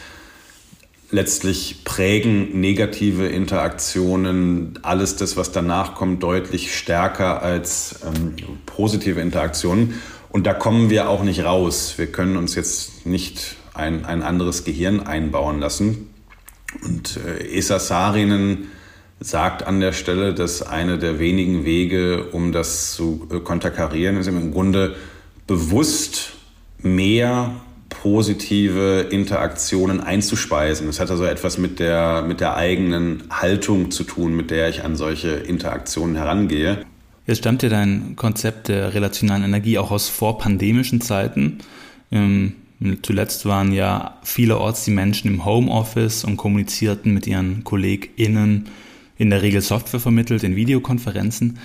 letztlich 1.10 1.84
prägen 1.84 2.60
negative 2.60 3.28
Interaktionen 3.28 4.80
alles 4.82 5.16
das, 5.16 5.38
was 5.38 5.52
danach 5.52 5.96
kommt, 5.96 6.24
deutlich 6.24 6.76
stärker 6.76 7.42
als 7.42 8.00
ähm, 8.06 8.36
positive 8.66 9.22
Interaktionen. 9.22 10.02
Und 10.30 10.46
da 10.46 10.54
kommen 10.54 10.90
wir 10.90 11.10
auch 11.10 11.24
nicht 11.24 11.44
raus. 11.44 11.94
Wir 11.98 12.08
können 12.08 12.36
uns 12.36 12.56
jetzt 12.56 13.06
nicht 13.06 13.56
ein, 13.74 14.06
ein 14.06 14.22
anderes 14.22 14.66
Gehirn 14.66 15.00
einbauen 15.00 15.60
lassen. 15.60 16.10
Und 16.84 17.18
äh, 17.26 17.58
Esa 17.58 17.80
Sarinen 17.80 18.68
sagt 19.20 19.64
an 19.64 19.80
der 19.80 19.94
Stelle, 19.94 20.34
dass 20.34 20.62
eine 20.62 21.00
der 21.00 21.20
wenigen 21.20 21.64
Wege, 21.64 22.26
um 22.32 22.52
das 22.52 22.94
zu 22.94 23.28
äh, 23.32 23.40
konterkarieren, 23.40 24.18
ist 24.18 24.28
im 24.28 24.52
Grunde 24.52 24.96
bewusst 25.48 26.34
mehr 26.80 27.56
positive 28.02 29.08
Interaktionen 29.10 30.00
einzuspeisen. 30.02 30.88
Das 30.88 31.00
hat 31.00 31.10
also 31.10 31.26
etwas 31.26 31.58
mit 31.58 31.80
der, 31.80 32.22
mit 32.22 32.40
der 32.40 32.56
eigenen 32.56 33.24
Haltung 33.30 33.92
zu 33.92 34.04
tun, 34.04 34.36
mit 34.36 34.52
der 34.52 34.70
ich 34.70 34.84
an 34.84 34.96
solche 34.96 35.30
Interaktionen 35.30 36.16
herangehe. 36.16 36.86
Jetzt 37.26 37.40
stammt 37.40 37.64
ja 37.64 37.70
dein 37.70 38.16
Konzept 38.16 38.70
der 38.70 38.94
relationalen 38.94 39.44
Energie 39.44 39.78
auch 39.78 39.92
aus 39.92 40.08
vorpandemischen 40.08 41.02
Zeiten. 41.02 41.58
Ähm, 42.12 42.54
zuletzt 43.02 43.46
waren 43.46 43.74
ja 43.74 44.18
vielerorts 44.24 44.86
die 44.86 44.92
Menschen 44.92 45.28
im 45.28 45.44
Homeoffice 45.44 46.24
und 46.24 46.38
kommunizierten 46.38 47.14
mit 47.14 47.28
ihren 47.28 47.64
KollegInnen 47.64 48.70
in 49.18 49.30
der 49.30 49.42
Regel 49.42 49.62
Software 49.62 50.00
vermittelt 50.00 50.44
in 50.44 50.56
Videokonferenzen. 50.56 51.58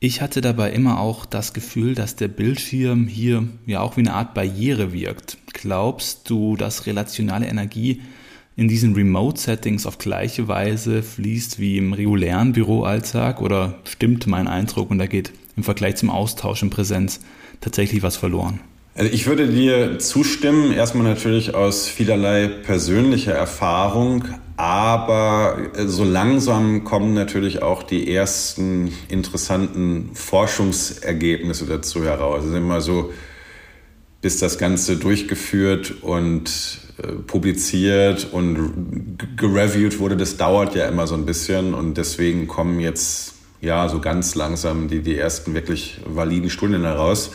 Ich 0.00 0.20
hatte 0.20 0.40
dabei 0.40 0.70
immer 0.70 1.00
auch 1.00 1.26
das 1.26 1.52
Gefühl, 1.52 1.96
dass 1.96 2.14
der 2.14 2.28
Bildschirm 2.28 3.08
hier 3.08 3.48
ja 3.66 3.80
auch 3.80 3.96
wie 3.96 4.02
eine 4.02 4.14
Art 4.14 4.32
Barriere 4.32 4.92
wirkt. 4.92 5.38
Glaubst 5.52 6.30
du, 6.30 6.54
dass 6.54 6.86
relationale 6.86 7.48
Energie 7.48 8.02
in 8.54 8.68
diesen 8.68 8.94
Remote-Settings 8.94 9.86
auf 9.86 9.98
gleiche 9.98 10.46
Weise 10.46 11.02
fließt 11.02 11.58
wie 11.58 11.78
im 11.78 11.94
regulären 11.94 12.52
Büroalltag 12.52 13.40
oder 13.40 13.80
stimmt 13.82 14.28
mein 14.28 14.46
Eindruck 14.46 14.92
und 14.92 14.98
da 14.98 15.06
geht 15.06 15.32
im 15.56 15.64
Vergleich 15.64 15.96
zum 15.96 16.10
Austausch 16.10 16.62
in 16.62 16.70
Präsenz 16.70 17.18
tatsächlich 17.60 18.04
was 18.04 18.16
verloren? 18.16 18.60
Also 18.98 19.12
ich 19.12 19.26
würde 19.28 19.46
dir 19.46 20.00
zustimmen, 20.00 20.72
erstmal 20.72 21.04
natürlich 21.04 21.54
aus 21.54 21.86
vielerlei 21.86 22.48
persönlicher 22.48 23.32
Erfahrung, 23.32 24.24
aber 24.56 25.56
so 25.86 26.02
langsam 26.02 26.82
kommen 26.82 27.14
natürlich 27.14 27.62
auch 27.62 27.84
die 27.84 28.12
ersten 28.12 28.92
interessanten 29.08 30.10
Forschungsergebnisse 30.14 31.66
dazu 31.66 32.02
heraus. 32.02 32.42
Es 32.42 32.50
ist 32.50 32.56
immer 32.56 32.80
so, 32.80 33.12
bis 34.20 34.40
das 34.40 34.58
Ganze 34.58 34.96
durchgeführt 34.96 36.02
und 36.02 36.80
äh, 37.00 37.06
publiziert 37.24 38.26
und 38.32 39.16
gereviewt 39.36 40.00
wurde, 40.00 40.16
das 40.16 40.38
dauert 40.38 40.74
ja 40.74 40.88
immer 40.88 41.06
so 41.06 41.14
ein 41.14 41.24
bisschen 41.24 41.72
und 41.72 41.98
deswegen 41.98 42.48
kommen 42.48 42.80
jetzt 42.80 43.34
ja 43.60 43.88
so 43.88 44.00
ganz 44.00 44.34
langsam 44.34 44.88
die, 44.88 45.02
die 45.02 45.16
ersten 45.16 45.54
wirklich 45.54 46.00
validen 46.04 46.50
Studien 46.50 46.82
heraus. 46.82 47.30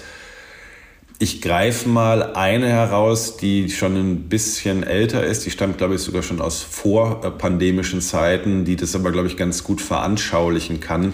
Ich 1.24 1.42
greife 1.42 1.88
mal 1.88 2.34
eine 2.34 2.68
heraus, 2.68 3.38
die 3.38 3.70
schon 3.70 3.96
ein 3.96 4.28
bisschen 4.28 4.84
älter 4.84 5.24
ist. 5.24 5.46
Die 5.46 5.52
stammt, 5.52 5.78
glaube 5.78 5.96
ich, 5.96 6.02
sogar 6.02 6.22
schon 6.22 6.42
aus 6.42 6.62
vorpandemischen 6.62 8.02
Zeiten, 8.02 8.66
die 8.66 8.76
das 8.76 8.94
aber, 8.94 9.14
glaube 9.14 9.30
ich, 9.30 9.38
ganz 9.38 9.64
gut 9.64 9.80
veranschaulichen 9.80 10.82
kann. 10.82 11.14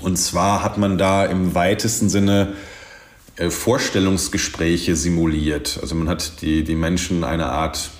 Und 0.00 0.18
zwar 0.18 0.62
hat 0.62 0.78
man 0.78 0.98
da 0.98 1.24
im 1.24 1.52
weitesten 1.52 2.08
Sinne 2.08 2.52
äh, 3.34 3.50
Vorstellungsgespräche 3.50 4.94
simuliert. 4.94 5.80
Also 5.82 5.96
man 5.96 6.08
hat 6.08 6.40
die, 6.40 6.62
die 6.62 6.76
Menschen 6.76 7.24
eine 7.24 7.46
Art 7.46 7.90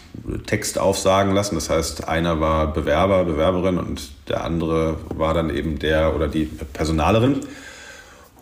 Text 0.47 0.79
aufsagen 0.79 1.35
lassen. 1.35 1.57
Das 1.57 1.69
heißt, 1.69 2.07
einer 2.07 2.39
war 2.39 2.73
Bewerber, 2.73 3.25
Bewerberin 3.25 3.79
und 3.79 4.03
der 4.29 4.45
andere 4.45 4.99
war 5.09 5.35
dann 5.35 5.51
eben 5.51 5.81
der 5.81 6.15
oder 6.15 6.29
die 6.29 6.45
Personalerin. 6.45 7.41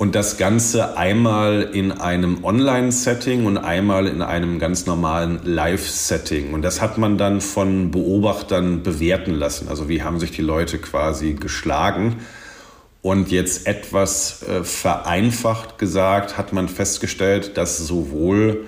Und 0.02 0.16
das 0.16 0.36
Ganze 0.36 0.96
einmal 0.96 1.62
in 1.62 1.92
einem 1.92 2.42
Online-Setting 2.42 3.46
und 3.46 3.56
einmal 3.56 4.08
in 4.08 4.20
einem 4.20 4.58
ganz 4.58 4.84
normalen 4.84 5.38
Live-Setting. 5.44 6.54
Und 6.54 6.62
das 6.62 6.80
hat 6.80 6.98
man 6.98 7.18
dann 7.18 7.40
von 7.40 7.92
Beobachtern 7.92 8.82
bewerten 8.82 9.32
lassen. 9.32 9.68
Also 9.68 9.88
wie 9.88 10.02
haben 10.02 10.18
sich 10.18 10.32
die 10.32 10.42
Leute 10.42 10.78
quasi 10.78 11.34
geschlagen. 11.34 12.16
Und 13.00 13.30
jetzt 13.30 13.68
etwas 13.68 14.42
äh, 14.42 14.64
vereinfacht 14.64 15.78
gesagt 15.78 16.36
hat 16.36 16.52
man 16.52 16.66
festgestellt, 16.66 17.56
dass 17.56 17.78
sowohl 17.78 18.66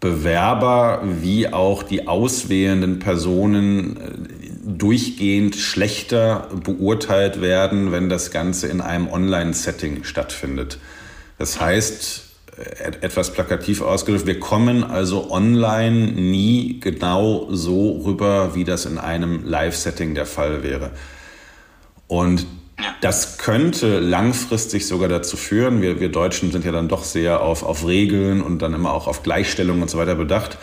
Bewerber 0.00 1.04
wie 1.04 1.52
auch 1.52 1.84
die 1.84 2.08
auswählenden 2.08 2.98
Personen 2.98 3.96
äh, 3.96 4.37
durchgehend 4.64 5.56
schlechter 5.56 6.48
beurteilt 6.64 7.40
werden, 7.40 7.92
wenn 7.92 8.08
das 8.08 8.30
Ganze 8.30 8.68
in 8.68 8.80
einem 8.80 9.08
Online-Setting 9.08 10.04
stattfindet. 10.04 10.78
Das 11.38 11.60
heißt, 11.60 12.24
äh, 12.56 12.92
etwas 13.00 13.32
plakativ 13.32 13.82
ausgedrückt, 13.82 14.26
wir 14.26 14.40
kommen 14.40 14.84
also 14.84 15.30
online 15.30 16.12
nie 16.12 16.80
genau 16.80 17.48
so 17.50 18.02
rüber, 18.04 18.54
wie 18.54 18.64
das 18.64 18.84
in 18.84 18.98
einem 18.98 19.44
Live-Setting 19.44 20.14
der 20.14 20.26
Fall 20.26 20.62
wäre. 20.62 20.90
Und 22.06 22.46
das 23.00 23.38
könnte 23.38 24.00
langfristig 24.00 24.86
sogar 24.86 25.08
dazu 25.08 25.36
führen, 25.36 25.82
wir, 25.82 26.00
wir 26.00 26.10
Deutschen 26.10 26.52
sind 26.52 26.64
ja 26.64 26.72
dann 26.72 26.88
doch 26.88 27.04
sehr 27.04 27.42
auf, 27.42 27.62
auf 27.62 27.86
Regeln 27.86 28.40
und 28.40 28.60
dann 28.60 28.74
immer 28.74 28.92
auch 28.92 29.06
auf 29.06 29.22
Gleichstellung 29.22 29.82
und 29.82 29.90
so 29.90 29.98
weiter 29.98 30.14
bedacht, 30.14 30.58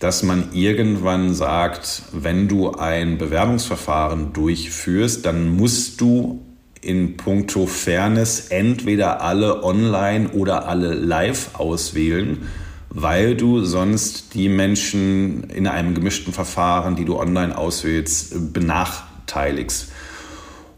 dass 0.00 0.22
man 0.22 0.52
irgendwann 0.54 1.34
sagt, 1.34 2.02
wenn 2.12 2.48
du 2.48 2.72
ein 2.72 3.18
Bewerbungsverfahren 3.18 4.32
durchführst, 4.32 5.26
dann 5.26 5.54
musst 5.54 6.00
du 6.00 6.40
in 6.80 7.18
puncto 7.18 7.66
Fairness 7.66 8.48
entweder 8.48 9.20
alle 9.20 9.62
online 9.62 10.30
oder 10.30 10.66
alle 10.66 10.94
live 10.94 11.50
auswählen, 11.52 12.48
weil 12.88 13.36
du 13.36 13.62
sonst 13.62 14.32
die 14.32 14.48
Menschen 14.48 15.44
in 15.44 15.66
einem 15.66 15.94
gemischten 15.94 16.32
Verfahren, 16.32 16.96
die 16.96 17.04
du 17.04 17.18
online 17.18 17.56
auswählst, 17.56 18.54
benachteiligst. 18.54 19.89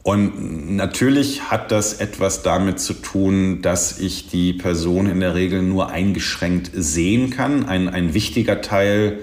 Und 0.03 0.75
natürlich 0.75 1.51
hat 1.51 1.71
das 1.71 1.95
etwas 1.95 2.43
damit 2.43 2.81
zu 2.81 2.95
tun, 2.95 3.62
dass 3.62 4.01
ich 4.01 4.29
die 4.29 4.53
Person 4.53 5.07
in 5.07 5.21
der 5.21 5.35
Regel 5.37 5.62
nur 5.62 5.91
eingeschränkt 5.91 6.73
sehen 6.75 7.31
kann. 7.31 7.67
Ein, 7.67 7.88
ein 7.88 8.12
wichtiger 8.12 8.61
Teil 8.62 9.21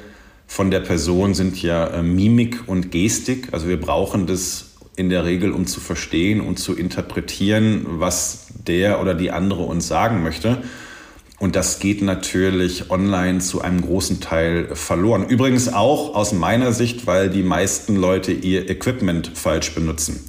von 0.48 0.72
der 0.72 0.80
Person 0.80 1.34
sind 1.34 1.62
ja 1.62 1.88
äh, 1.88 2.02
Mimik 2.02 2.64
und 2.68 2.92
Gestik. 2.92 3.50
Also 3.52 3.68
wir 3.68 3.80
brauchen 3.80 4.26
das 4.26 4.78
in 4.96 5.10
der 5.10 5.26
Regel, 5.26 5.52
um 5.52 5.68
zu 5.68 5.82
verstehen 5.82 6.40
und 6.42 6.60
zu 6.60 6.76
interpretieren, 6.76 7.86
was 7.86 8.48
der 8.68 9.02
oder 9.02 9.14
die 9.14 9.32
andere 9.32 9.64
uns 9.64 9.88
sagen 9.88 10.24
möchte. 10.24 10.62
Und 11.40 11.56
das 11.56 11.80
geht 11.80 12.02
natürlich 12.02 12.90
online 12.90 13.40
zu 13.40 13.62
einem 13.62 13.82
großen 13.82 14.20
Teil 14.20 14.76
verloren. 14.76 15.28
Übrigens 15.28 15.72
auch 15.72 16.16
aus 16.16 16.34
meiner 16.34 16.74
Sicht, 16.74 17.08
weil 17.08 17.30
die 17.30 17.44
meisten 17.44 17.96
Leute 17.96 18.32
ihr 18.32 18.70
Equipment 18.70 19.32
falsch 19.36 19.74
benutzen. 19.74 20.29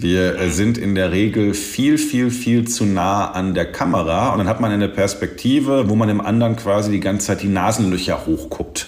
Wir 0.00 0.50
sind 0.52 0.78
in 0.78 0.94
der 0.94 1.10
Regel 1.10 1.54
viel, 1.54 1.98
viel, 1.98 2.30
viel 2.30 2.68
zu 2.68 2.84
nah 2.84 3.32
an 3.32 3.54
der 3.54 3.64
Kamera 3.72 4.28
und 4.28 4.38
dann 4.38 4.46
hat 4.46 4.60
man 4.60 4.70
eine 4.70 4.88
Perspektive, 4.88 5.88
wo 5.88 5.96
man 5.96 6.06
dem 6.06 6.20
anderen 6.20 6.54
quasi 6.54 6.92
die 6.92 7.00
ganze 7.00 7.26
Zeit 7.26 7.42
die 7.42 7.48
Nasenlöcher 7.48 8.24
hochguckt. 8.24 8.86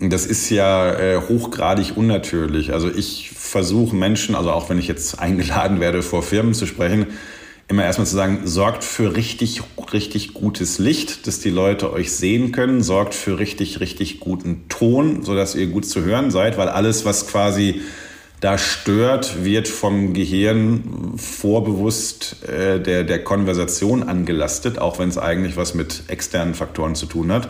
Das 0.00 0.26
ist 0.26 0.50
ja 0.50 0.92
äh, 0.92 1.20
hochgradig 1.28 1.96
unnatürlich. 1.96 2.72
Also 2.72 2.90
ich 2.90 3.30
versuche 3.30 3.94
Menschen, 3.94 4.34
also 4.34 4.50
auch 4.50 4.68
wenn 4.68 4.78
ich 4.80 4.88
jetzt 4.88 5.20
eingeladen 5.20 5.78
werde, 5.78 6.02
vor 6.02 6.24
Firmen 6.24 6.52
zu 6.52 6.66
sprechen, 6.66 7.06
immer 7.68 7.84
erstmal 7.84 8.08
zu 8.08 8.16
sagen, 8.16 8.40
sorgt 8.42 8.82
für 8.82 9.14
richtig, 9.14 9.62
richtig 9.92 10.34
gutes 10.34 10.80
Licht, 10.80 11.28
dass 11.28 11.38
die 11.38 11.50
Leute 11.50 11.92
euch 11.92 12.12
sehen 12.12 12.50
können, 12.50 12.82
sorgt 12.82 13.14
für 13.14 13.38
richtig, 13.38 13.78
richtig 13.78 14.18
guten 14.18 14.68
Ton, 14.68 15.22
sodass 15.22 15.54
ihr 15.54 15.68
gut 15.68 15.86
zu 15.86 16.02
hören 16.02 16.32
seid, 16.32 16.58
weil 16.58 16.68
alles, 16.68 17.04
was 17.04 17.28
quasi 17.28 17.82
da 18.40 18.58
stört, 18.58 19.44
wird 19.44 19.68
vom 19.68 20.12
Gehirn 20.12 21.14
vorbewusst 21.16 22.44
äh, 22.48 22.80
der, 22.80 23.04
der 23.04 23.24
Konversation 23.24 24.02
angelastet, 24.02 24.78
auch 24.78 24.98
wenn 24.98 25.08
es 25.08 25.18
eigentlich 25.18 25.56
was 25.56 25.74
mit 25.74 26.04
externen 26.08 26.54
Faktoren 26.54 26.94
zu 26.94 27.06
tun 27.06 27.32
hat. 27.32 27.48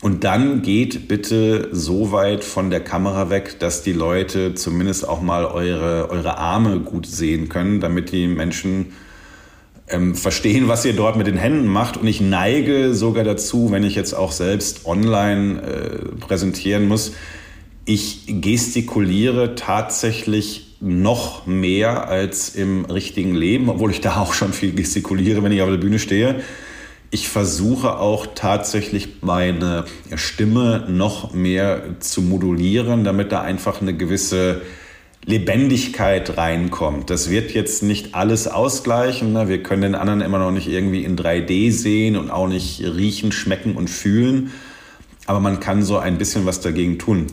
Und 0.00 0.22
dann 0.22 0.62
geht 0.62 1.08
bitte 1.08 1.68
so 1.72 2.12
weit 2.12 2.44
von 2.44 2.70
der 2.70 2.80
Kamera 2.80 3.30
weg, 3.30 3.58
dass 3.58 3.82
die 3.82 3.92
Leute 3.92 4.54
zumindest 4.54 5.08
auch 5.08 5.20
mal 5.20 5.44
eure, 5.44 6.08
eure 6.10 6.38
Arme 6.38 6.78
gut 6.80 7.06
sehen 7.06 7.48
können, 7.48 7.80
damit 7.80 8.12
die 8.12 8.28
Menschen 8.28 8.92
ähm, 9.88 10.14
verstehen, 10.14 10.68
was 10.68 10.84
ihr 10.84 10.94
dort 10.94 11.16
mit 11.16 11.26
den 11.26 11.36
Händen 11.36 11.66
macht. 11.66 11.96
Und 11.96 12.06
ich 12.06 12.20
neige 12.20 12.94
sogar 12.94 13.24
dazu, 13.24 13.72
wenn 13.72 13.82
ich 13.82 13.96
jetzt 13.96 14.14
auch 14.14 14.30
selbst 14.30 14.86
online 14.86 15.62
äh, 15.62 15.98
präsentieren 16.20 16.86
muss, 16.86 17.12
ich 17.88 18.24
gestikuliere 18.26 19.54
tatsächlich 19.54 20.76
noch 20.78 21.46
mehr 21.46 22.06
als 22.06 22.54
im 22.54 22.84
richtigen 22.84 23.34
Leben, 23.34 23.70
obwohl 23.70 23.90
ich 23.90 24.02
da 24.02 24.20
auch 24.20 24.34
schon 24.34 24.52
viel 24.52 24.74
gestikuliere, 24.74 25.42
wenn 25.42 25.52
ich 25.52 25.62
auf 25.62 25.70
der 25.70 25.78
Bühne 25.78 25.98
stehe. 25.98 26.42
Ich 27.10 27.30
versuche 27.30 27.96
auch 27.96 28.26
tatsächlich 28.34 29.22
meine 29.22 29.86
Stimme 30.16 30.84
noch 30.86 31.32
mehr 31.32 31.82
zu 32.00 32.20
modulieren, 32.20 33.04
damit 33.04 33.32
da 33.32 33.40
einfach 33.40 33.80
eine 33.80 33.96
gewisse 33.96 34.60
Lebendigkeit 35.24 36.36
reinkommt. 36.36 37.08
Das 37.08 37.30
wird 37.30 37.52
jetzt 37.52 37.82
nicht 37.82 38.14
alles 38.14 38.48
ausgleichen. 38.48 39.32
Ne? 39.32 39.48
Wir 39.48 39.62
können 39.62 39.80
den 39.80 39.94
anderen 39.94 40.20
immer 40.20 40.38
noch 40.38 40.52
nicht 40.52 40.68
irgendwie 40.68 41.04
in 41.04 41.16
3D 41.16 41.72
sehen 41.72 42.18
und 42.18 42.30
auch 42.30 42.48
nicht 42.48 42.82
riechen, 42.82 43.32
schmecken 43.32 43.76
und 43.76 43.88
fühlen. 43.88 44.52
Aber 45.24 45.40
man 45.40 45.58
kann 45.58 45.82
so 45.82 45.96
ein 45.96 46.18
bisschen 46.18 46.44
was 46.44 46.60
dagegen 46.60 46.98
tun. 46.98 47.28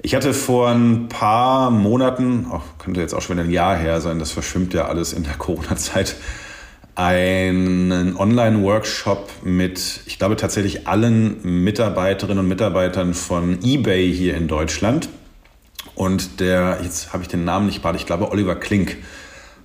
Ich 0.00 0.14
hatte 0.14 0.32
vor 0.32 0.68
ein 0.68 1.08
paar 1.08 1.70
Monaten, 1.70 2.46
auch 2.50 2.62
könnte 2.78 3.00
jetzt 3.00 3.14
auch 3.14 3.20
schon 3.20 3.36
wieder 3.36 3.44
ein 3.44 3.50
Jahr 3.50 3.76
her 3.76 4.00
sein, 4.00 4.20
das 4.20 4.30
verschwimmt 4.30 4.72
ja 4.72 4.86
alles 4.86 5.12
in 5.12 5.24
der 5.24 5.34
Corona-Zeit, 5.38 6.16
einen 6.94 8.16
Online-Workshop 8.16 9.30
mit, 9.44 10.00
ich 10.06 10.18
glaube 10.18 10.36
tatsächlich 10.36 10.86
allen 10.86 11.64
Mitarbeiterinnen 11.64 12.40
und 12.40 12.48
Mitarbeitern 12.48 13.14
von 13.14 13.58
eBay 13.62 14.12
hier 14.12 14.36
in 14.36 14.48
Deutschland. 14.48 15.08
Und 15.94 16.40
der, 16.40 16.78
jetzt 16.82 17.12
habe 17.12 17.22
ich 17.22 17.28
den 17.28 17.44
Namen 17.44 17.66
nicht 17.66 17.82
parat, 17.82 17.96
ich 17.96 18.06
glaube 18.06 18.30
Oliver 18.30 18.56
Klink 18.56 18.96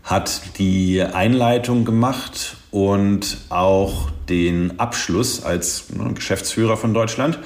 hat 0.03 0.57
die 0.57 1.01
Einleitung 1.01 1.85
gemacht 1.85 2.57
und 2.71 3.37
auch 3.49 4.09
den 4.29 4.79
Abschluss 4.79 5.43
als 5.43 5.91
ne, 5.91 6.13
Geschäftsführer 6.13 6.75
von 6.75 6.93
Deutschland. 6.93 7.39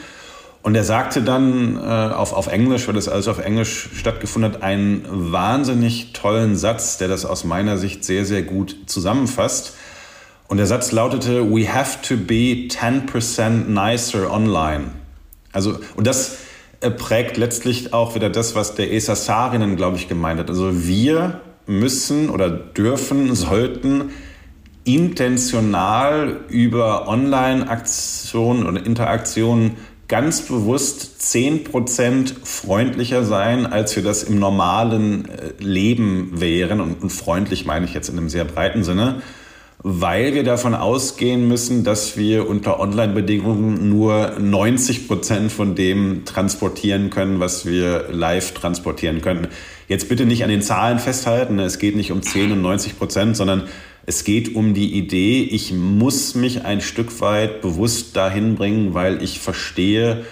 Und 0.62 0.76
er 0.76 0.84
sagte 0.84 1.22
dann 1.22 1.78
äh, 1.78 1.80
auf, 1.80 2.34
auf 2.34 2.48
Englisch, 2.48 2.88
weil 2.88 2.96
das 2.96 3.08
alles 3.08 3.28
auf 3.28 3.40
Englisch 3.40 3.90
stattgefunden 3.96 4.54
hat, 4.54 4.64
einen 4.64 5.06
wahnsinnig 5.32 6.14
tollen 6.14 6.58
Satz, 6.58 6.98
der 6.98 7.08
das 7.08 7.26
aus 7.26 7.44
meiner 7.44 7.78
Sicht 7.78 8.04
sehr, 8.04 8.26
sehr 8.26 8.42
gut 8.42 8.76
zusammenfasst. 8.88 9.76
Und 10.48 10.58
der 10.58 10.66
Satz 10.66 10.92
lautete, 10.92 11.50
we 11.50 11.72
have 11.72 12.02
to 12.02 12.18
be 12.18 12.68
10% 12.70 13.68
nicer 13.68 14.32
online. 14.32 14.92
Also, 15.54 15.80
und 15.96 16.08
das 16.08 16.38
äh, 16.82 16.92
prägt 16.92 17.38
letztlich 17.38 17.94
auch 17.94 18.16
wieder 18.16 18.30
das, 18.30 18.56
was 18.56 18.76
der 18.76 18.94
Esa 18.94 19.16
Sarinen, 19.16 19.76
glaube 19.76 19.98
ich, 19.98 20.08
gemeint 20.08 20.40
hat. 20.40 20.50
Also 20.50 20.86
wir 20.86 21.42
müssen 21.66 22.30
oder 22.30 22.50
dürfen, 22.50 23.36
sollten 23.36 24.12
intentional 24.84 26.40
über 26.48 27.08
Online-Aktionen 27.08 28.66
oder 28.66 28.86
Interaktionen 28.86 29.76
ganz 30.08 30.42
bewusst 30.42 31.18
10% 31.22 32.34
freundlicher 32.44 33.24
sein, 33.24 33.66
als 33.66 33.96
wir 33.96 34.04
das 34.04 34.24
im 34.24 34.40
normalen 34.40 35.28
äh, 35.28 35.52
Leben 35.60 36.40
wären. 36.40 36.80
Und, 36.80 37.12
freundlich 37.12 37.66
meine 37.66 37.86
ich 37.86 37.94
jetzt 37.94 38.10
in 38.10 38.18
einem 38.18 38.30
sehr 38.30 38.46
breiten 38.46 38.84
Sinne, 38.84 39.22
weil 39.80 40.34
wir 40.34 40.44
davon 40.44 40.74
ausgehen 40.76 41.48
müssen, 41.48 41.84
dass 41.84 42.18
wir 42.18 42.50
unter 42.50 42.80
Online-Bedingungen 42.80 43.90
nur 43.90 44.38
90% 44.38 45.50
von 45.50 45.76
dem 45.76 46.26
transportieren 46.26 47.10
können, 47.10 47.40
was 47.40 47.66
wir 47.66 48.08
live 48.10 48.54
transportieren 48.54 49.22
können. 49.22 49.48
Jetzt 49.88 50.10
bitte 50.10 50.26
nicht 50.26 50.44
an 50.44 50.50
den 50.50 50.62
Zahlen 50.62 51.00
festhalten, 51.00 51.60
es 51.60 51.80
geht 51.80 51.96
nicht 51.96 52.12
um 52.12 52.22
10 52.22 52.54
und 52.54 52.62
90 52.62 52.98
Prozent, 52.98 53.38
sondern 53.38 53.68
es 54.08 54.24
geht 54.24 54.56
um 54.56 54.74
die 54.74 54.98
Idee, 54.98 55.42
ich 55.44 55.74
muss 55.74 56.34
mich 56.34 56.64
ein 56.64 56.80
Stück 56.80 57.20
weit 57.20 57.62
bewusst 57.62 58.16
dahin 58.16 58.56
bringen, 58.56 58.94
weil 58.94 59.22
ich 59.22 59.40
verstehe, 59.42 60.26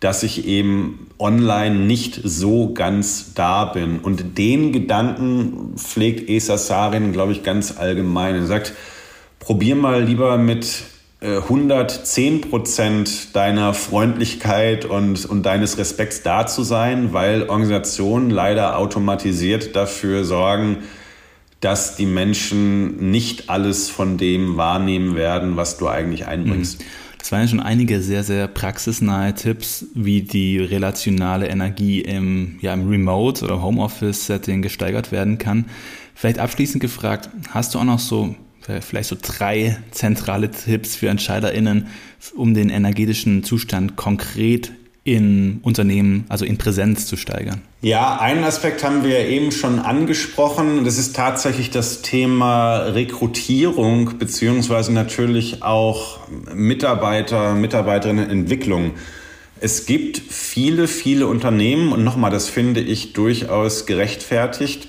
dass 0.00 0.24
ich 0.24 0.46
eben 0.48 1.06
online 1.20 1.76
nicht 1.76 2.20
so 2.24 2.74
ganz 2.74 3.32
da 3.34 3.66
bin. 3.66 4.00
Und 4.00 4.36
den 4.36 4.72
Gedanken 4.72 5.76
pflegt 5.76 6.28
Esa 6.28 6.58
Sarin, 6.58 7.12
glaube 7.12 7.30
ich, 7.30 7.44
ganz 7.44 7.78
allgemein. 7.78 8.34
Er 8.34 8.46
sagt, 8.46 8.74
probier 9.38 9.76
mal 9.76 10.02
lieber 10.02 10.36
mit 10.36 10.82
110 11.20 12.36
äh, 12.36 12.38
Prozent 12.40 13.36
deiner 13.36 13.74
Freundlichkeit 13.74 14.84
und, 14.86 15.24
und 15.24 15.46
deines 15.46 15.78
Respekts 15.78 16.22
da 16.22 16.48
zu 16.48 16.64
sein, 16.64 17.12
weil 17.12 17.48
Organisationen 17.48 18.30
leider 18.30 18.76
automatisiert 18.76 19.76
dafür 19.76 20.24
sorgen, 20.24 20.78
dass 21.64 21.96
die 21.96 22.06
Menschen 22.06 23.10
nicht 23.10 23.48
alles 23.48 23.88
von 23.88 24.18
dem 24.18 24.58
wahrnehmen 24.58 25.16
werden, 25.16 25.56
was 25.56 25.78
du 25.78 25.88
eigentlich 25.88 26.26
einbringst. 26.26 26.80
Mhm. 26.80 26.84
Das 27.18 27.32
waren 27.32 27.40
ja 27.40 27.48
schon 27.48 27.60
einige 27.60 28.02
sehr, 28.02 28.22
sehr 28.22 28.48
praxisnahe 28.48 29.34
Tipps, 29.34 29.86
wie 29.94 30.20
die 30.20 30.58
relationale 30.58 31.48
Energie 31.48 32.02
im, 32.02 32.58
ja, 32.60 32.74
im 32.74 32.86
Remote- 32.86 33.42
oder 33.46 33.62
Homeoffice-Setting 33.62 34.60
gesteigert 34.60 35.10
werden 35.10 35.38
kann. 35.38 35.64
Vielleicht 36.14 36.38
abschließend 36.38 36.82
gefragt, 36.82 37.30
hast 37.48 37.74
du 37.74 37.78
auch 37.78 37.84
noch 37.84 37.98
so 37.98 38.34
vielleicht 38.82 39.08
so 39.08 39.16
drei 39.20 39.78
zentrale 39.90 40.50
Tipps 40.50 40.96
für 40.96 41.08
EntscheiderInnen, 41.08 41.86
um 42.34 42.52
den 42.52 42.68
energetischen 42.68 43.42
Zustand 43.42 43.96
konkret 43.96 44.72
in 45.02 45.60
Unternehmen, 45.62 46.24
also 46.28 46.44
in 46.44 46.58
Präsenz 46.58 47.06
zu 47.06 47.16
steigern? 47.16 47.62
Ja, 47.84 48.16
einen 48.16 48.44
Aspekt 48.44 48.82
haben 48.82 49.04
wir 49.04 49.28
eben 49.28 49.52
schon 49.52 49.78
angesprochen. 49.78 50.86
Das 50.86 50.96
ist 50.96 51.14
tatsächlich 51.14 51.68
das 51.68 52.00
Thema 52.00 52.78
Rekrutierung 52.78 54.16
beziehungsweise 54.16 54.90
natürlich 54.90 55.62
auch 55.62 56.20
Mitarbeiter, 56.54 57.52
Mitarbeiterinnenentwicklung. 57.52 58.92
Es 59.60 59.84
gibt 59.84 60.16
viele, 60.16 60.88
viele 60.88 61.26
Unternehmen 61.26 61.92
und 61.92 62.04
nochmal, 62.04 62.30
das 62.30 62.48
finde 62.48 62.80
ich 62.80 63.12
durchaus 63.12 63.84
gerechtfertigt, 63.84 64.88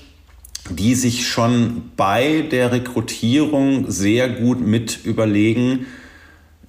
die 0.70 0.94
sich 0.94 1.28
schon 1.28 1.90
bei 1.98 2.46
der 2.50 2.72
Rekrutierung 2.72 3.90
sehr 3.90 4.30
gut 4.30 4.66
mit 4.66 5.04
überlegen, 5.04 5.84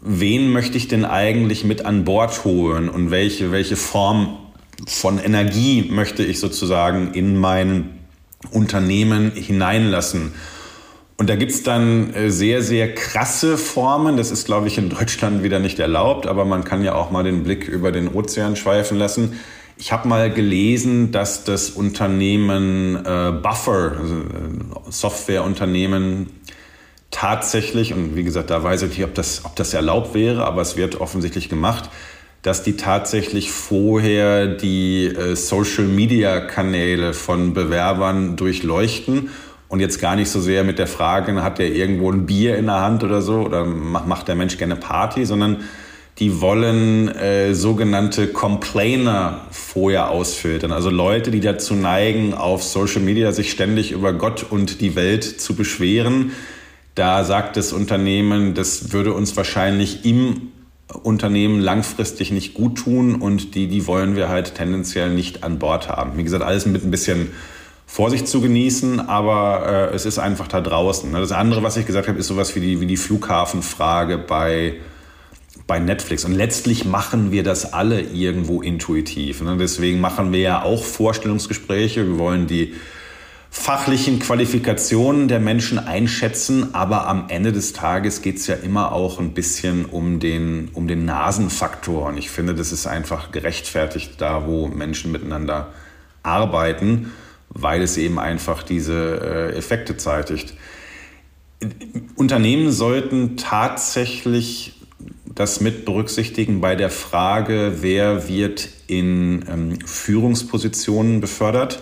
wen 0.01 0.51
möchte 0.51 0.75
ich 0.75 0.89
denn 0.89 1.05
eigentlich 1.05 1.63
mit 1.63 1.85
an 1.85 2.03
Bord 2.03 2.43
holen 2.43 2.89
und 2.89 3.11
welche, 3.11 3.53
welche 3.53 3.77
Form 3.77 4.39
von 4.85 5.19
Energie 5.19 5.89
möchte 5.89 6.23
ich 6.23 6.39
sozusagen 6.39 7.13
in 7.13 7.37
mein 7.37 7.99
Unternehmen 8.51 9.31
hineinlassen. 9.31 10.33
Und 11.17 11.29
da 11.29 11.35
gibt 11.35 11.51
es 11.51 11.63
dann 11.63 12.13
äh, 12.13 12.29
sehr, 12.29 12.61
sehr 12.61 12.93
krasse 12.93 13.57
Formen. 13.57 14.17
Das 14.17 14.29
ist, 14.29 14.45
glaube 14.45 14.67
ich, 14.67 14.77
in 14.77 14.89
Deutschland 14.89 15.41
wieder 15.41 15.59
nicht 15.59 15.79
erlaubt, 15.79 16.27
aber 16.27 16.45
man 16.45 16.63
kann 16.63 16.83
ja 16.83 16.93
auch 16.93 17.09
mal 17.09 17.23
den 17.23 17.43
Blick 17.43 17.67
über 17.67 17.91
den 17.91 18.07
Ozean 18.07 18.55
schweifen 18.55 18.99
lassen. 18.99 19.39
Ich 19.79 19.91
habe 19.91 20.07
mal 20.07 20.31
gelesen, 20.31 21.11
dass 21.11 21.43
das 21.43 21.71
Unternehmen 21.71 22.95
äh, 22.97 23.31
Buffer, 23.31 23.95
also 23.99 24.15
äh, 24.15 24.91
Softwareunternehmen, 24.91 26.27
tatsächlich, 27.09 27.93
und 27.93 28.15
wie 28.15 28.23
gesagt, 28.23 28.49
da 28.49 28.63
weiß 28.63 28.83
ich 28.83 28.89
nicht, 28.89 29.03
ob 29.03 29.15
das, 29.15 29.45
ob 29.45 29.55
das 29.55 29.73
erlaubt 29.73 30.13
wäre, 30.13 30.45
aber 30.45 30.61
es 30.61 30.77
wird 30.77 30.99
offensichtlich 30.99 31.49
gemacht, 31.49 31.89
dass 32.41 32.63
die 32.63 32.77
tatsächlich 32.77 33.51
vorher 33.51 34.47
die 34.47 35.05
äh, 35.05 35.35
Social-Media-Kanäle 35.35 37.13
von 37.13 37.53
Bewerbern 37.53 38.35
durchleuchten 38.35 39.29
und 39.67 39.79
jetzt 39.79 39.99
gar 39.99 40.15
nicht 40.15 40.29
so 40.29 40.39
sehr 40.39 40.63
mit 40.63 40.79
der 40.79 40.87
Frage, 40.87 41.43
hat 41.43 41.59
der 41.59 41.73
irgendwo 41.73 42.11
ein 42.11 42.25
Bier 42.25 42.57
in 42.57 42.67
der 42.67 42.81
Hand 42.81 43.03
oder 43.03 43.21
so 43.21 43.41
oder 43.41 43.65
macht 43.65 44.27
der 44.27 44.35
Mensch 44.35 44.57
gerne 44.57 44.75
Party, 44.75 45.25
sondern 45.25 45.57
die 46.19 46.41
wollen 46.41 47.09
äh, 47.09 47.53
sogenannte 47.53 48.27
Complainer 48.27 49.41
vorher 49.51 50.09
ausfiltern. 50.09 50.71
Also 50.71 50.89
Leute, 50.89 51.29
die 51.29 51.41
dazu 51.41 51.75
neigen, 51.75 52.33
auf 52.33 52.63
Social 52.63 53.01
Media 53.01 53.31
sich 53.31 53.51
ständig 53.51 53.91
über 53.91 54.13
Gott 54.13 54.45
und 54.49 54.81
die 54.81 54.95
Welt 54.95 55.23
zu 55.23 55.55
beschweren, 55.55 56.31
da 56.95 57.23
sagt 57.23 57.57
das 57.57 57.73
Unternehmen, 57.73 58.55
das 58.55 58.91
würde 58.91 59.13
uns 59.13 59.37
wahrscheinlich 59.37 60.05
im 60.05 60.53
Unternehmen 60.93 61.59
langfristig 61.59 62.31
nicht 62.31 62.53
gut 62.53 62.77
tun 62.77 63.15
und 63.15 63.55
die, 63.55 63.67
die 63.67 63.87
wollen 63.87 64.15
wir 64.15 64.29
halt 64.29 64.55
tendenziell 64.55 65.09
nicht 65.09 65.43
an 65.43 65.59
Bord 65.59 65.89
haben. 65.89 66.17
Wie 66.17 66.23
gesagt, 66.23 66.43
alles 66.43 66.65
mit 66.65 66.83
ein 66.83 66.91
bisschen 66.91 67.31
Vorsicht 67.85 68.27
zu 68.27 68.41
genießen, 68.41 68.99
aber 69.01 69.89
äh, 69.91 69.95
es 69.95 70.05
ist 70.05 70.19
einfach 70.19 70.47
da 70.47 70.61
draußen. 70.61 71.11
Das 71.11 71.31
andere, 71.31 71.63
was 71.63 71.77
ich 71.77 71.85
gesagt 71.85 72.07
habe, 72.07 72.19
ist 72.19 72.27
sowas 72.27 72.55
wie 72.55 72.61
die, 72.61 72.79
wie 72.79 72.85
die 72.85 72.97
Flughafenfrage 72.97 74.17
bei, 74.17 74.75
bei 75.67 75.79
Netflix. 75.79 76.23
Und 76.23 76.33
letztlich 76.33 76.85
machen 76.85 77.31
wir 77.31 77.43
das 77.43 77.73
alle 77.73 78.01
irgendwo 78.01 78.61
intuitiv. 78.61 79.41
Ne? 79.41 79.57
Deswegen 79.57 79.99
machen 79.99 80.31
wir 80.31 80.39
ja 80.39 80.61
auch 80.63 80.83
Vorstellungsgespräche. 80.83 82.07
Wir 82.07 82.17
wollen 82.17 82.47
die 82.47 82.75
fachlichen 83.49 84.19
Qualifikationen 84.19 85.27
der 85.27 85.39
Menschen 85.39 85.79
einschätzen, 85.79 86.73
aber 86.73 87.07
am 87.07 87.25
Ende 87.29 87.51
des 87.51 87.73
Tages 87.73 88.21
geht 88.21 88.37
es 88.37 88.47
ja 88.47 88.55
immer 88.55 88.91
auch 88.91 89.19
ein 89.19 89.33
bisschen 89.33 89.85
um 89.85 90.19
den, 90.19 90.69
um 90.73 90.87
den 90.87 91.05
Nasenfaktor. 91.05 92.07
Und 92.07 92.17
ich 92.17 92.29
finde, 92.29 92.53
das 92.53 92.71
ist 92.71 92.87
einfach 92.87 93.31
gerechtfertigt 93.31 94.15
da, 94.19 94.45
wo 94.45 94.67
Menschen 94.67 95.11
miteinander 95.11 95.73
arbeiten, 96.23 97.11
weil 97.49 97.81
es 97.81 97.97
eben 97.97 98.19
einfach 98.19 98.63
diese 98.63 99.51
äh, 99.53 99.57
Effekte 99.57 99.97
zeitigt. 99.97 100.53
Unternehmen 102.15 102.71
sollten 102.71 103.37
tatsächlich 103.37 104.73
das 105.33 105.61
mit 105.61 105.85
berücksichtigen 105.85 106.61
bei 106.61 106.75
der 106.75 106.89
Frage, 106.89 107.77
wer 107.81 108.27
wird 108.27 108.69
in 108.87 109.45
ähm, 109.49 109.79
Führungspositionen 109.85 111.21
befördert. 111.21 111.81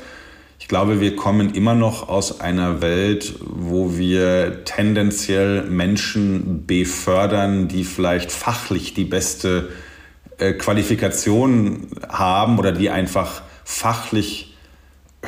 Ich 0.58 0.68
glaube, 0.68 1.00
wir 1.02 1.16
kommen 1.16 1.54
immer 1.54 1.76
noch 1.76 2.10
aus 2.10 2.40
einer 2.40 2.82
Welt, 2.82 3.36
wo 3.42 3.98
wir 3.98 4.64
tendenziell 4.66 5.64
Menschen 5.64 6.66
befördern, 6.66 7.68
die 7.68 7.84
vielleicht 7.84 8.32
fachlich 8.32 8.94
die 8.94 9.04
beste 9.04 9.70
äh, 10.38 10.54
Qualifikation 10.54 11.88
haben 12.10 12.58
oder 12.58 12.72
die 12.72 12.90
einfach 12.90 13.44
fachlich 13.64 14.56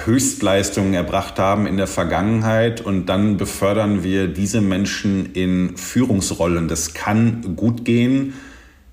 Höchstleistungen 0.05 0.93
erbracht 0.93 1.39
haben 1.39 1.65
in 1.65 1.77
der 1.77 1.87
Vergangenheit 1.87 2.81
und 2.81 3.07
dann 3.07 3.37
befördern 3.37 4.03
wir 4.03 4.27
diese 4.27 4.61
Menschen 4.61 5.33
in 5.33 5.75
Führungsrollen. 5.75 6.67
Das 6.67 6.93
kann 6.93 7.55
gut 7.55 7.83
gehen, 7.83 8.33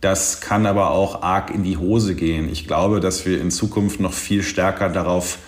das 0.00 0.40
kann 0.40 0.66
aber 0.66 0.90
auch 0.90 1.22
arg 1.22 1.50
in 1.54 1.62
die 1.62 1.76
Hose 1.76 2.14
gehen. 2.14 2.48
Ich 2.50 2.66
glaube, 2.66 3.00
dass 3.00 3.26
wir 3.26 3.40
in 3.40 3.50
Zukunft 3.50 4.00
noch 4.00 4.12
viel 4.12 4.42
stärker 4.42 4.88
darauf 4.88 5.38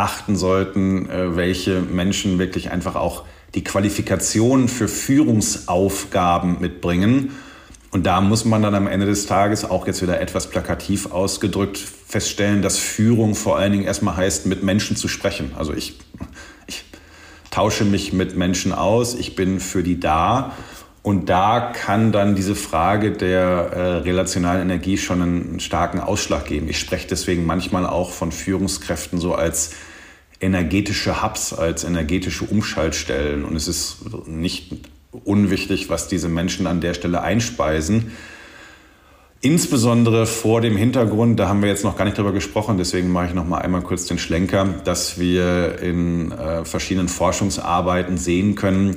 achten 0.00 0.36
sollten, 0.36 1.08
äh, 1.08 1.36
welche 1.36 1.80
Menschen 1.80 2.38
wirklich 2.38 2.70
einfach 2.70 2.96
auch 2.96 3.24
die 3.54 3.64
Qualifikation 3.64 4.68
für 4.68 4.88
Führungsaufgaben 4.88 6.60
mitbringen. 6.60 7.32
Und 7.90 8.06
da 8.06 8.20
muss 8.20 8.44
man 8.44 8.62
dann 8.62 8.74
am 8.74 8.86
Ende 8.86 9.06
des 9.06 9.26
Tages 9.26 9.64
auch 9.64 9.86
jetzt 9.86 10.00
wieder 10.00 10.20
etwas 10.20 10.48
plakativ 10.48 11.10
ausgedrückt 11.10 11.76
feststellen, 11.78 12.62
dass 12.62 12.78
Führung 12.78 13.34
vor 13.34 13.58
allen 13.58 13.72
Dingen 13.72 13.84
erstmal 13.84 14.16
heißt, 14.16 14.46
mit 14.46 14.62
Menschen 14.62 14.96
zu 14.96 15.08
sprechen. 15.08 15.52
Also 15.58 15.74
ich, 15.74 15.98
ich 16.66 16.84
tausche 17.50 17.84
mich 17.84 18.12
mit 18.12 18.36
Menschen 18.36 18.72
aus, 18.72 19.14
ich 19.14 19.34
bin 19.34 19.60
für 19.60 19.82
die 19.82 19.98
da. 19.98 20.52
Und 21.02 21.30
da 21.30 21.72
kann 21.72 22.12
dann 22.12 22.36
diese 22.36 22.54
Frage 22.54 23.10
der 23.12 23.40
äh, 23.40 23.80
relationalen 23.98 24.62
Energie 24.62 24.98
schon 24.98 25.22
einen 25.22 25.60
starken 25.60 25.98
Ausschlag 25.98 26.44
geben. 26.44 26.68
Ich 26.68 26.78
spreche 26.78 27.08
deswegen 27.08 27.46
manchmal 27.46 27.86
auch 27.86 28.12
von 28.12 28.32
Führungskräften 28.32 29.18
so 29.18 29.34
als 29.34 29.72
energetische 30.40 31.22
Hubs, 31.22 31.52
als 31.52 31.84
energetische 31.84 32.44
Umschaltstellen. 32.44 33.44
Und 33.44 33.56
es 33.56 33.68
ist 33.68 33.98
nicht 34.26 34.72
unwichtig, 35.24 35.88
was 35.88 36.08
diese 36.08 36.28
Menschen 36.28 36.66
an 36.66 36.80
der 36.80 36.94
Stelle 36.94 37.20
einspeisen. 37.22 38.12
Insbesondere 39.42 40.26
vor 40.26 40.60
dem 40.60 40.76
Hintergrund, 40.76 41.40
da 41.40 41.48
haben 41.48 41.62
wir 41.62 41.70
jetzt 41.70 41.84
noch 41.84 41.96
gar 41.96 42.04
nicht 42.04 42.18
drüber 42.18 42.32
gesprochen, 42.32 42.76
deswegen 42.76 43.10
mache 43.10 43.28
ich 43.28 43.34
noch 43.34 43.46
mal 43.46 43.58
einmal 43.58 43.80
kurz 43.80 44.04
den 44.04 44.18
Schlenker, 44.18 44.66
dass 44.84 45.18
wir 45.18 45.78
in 45.80 46.30
äh, 46.30 46.64
verschiedenen 46.66 47.08
Forschungsarbeiten 47.08 48.18
sehen 48.18 48.54
können, 48.54 48.96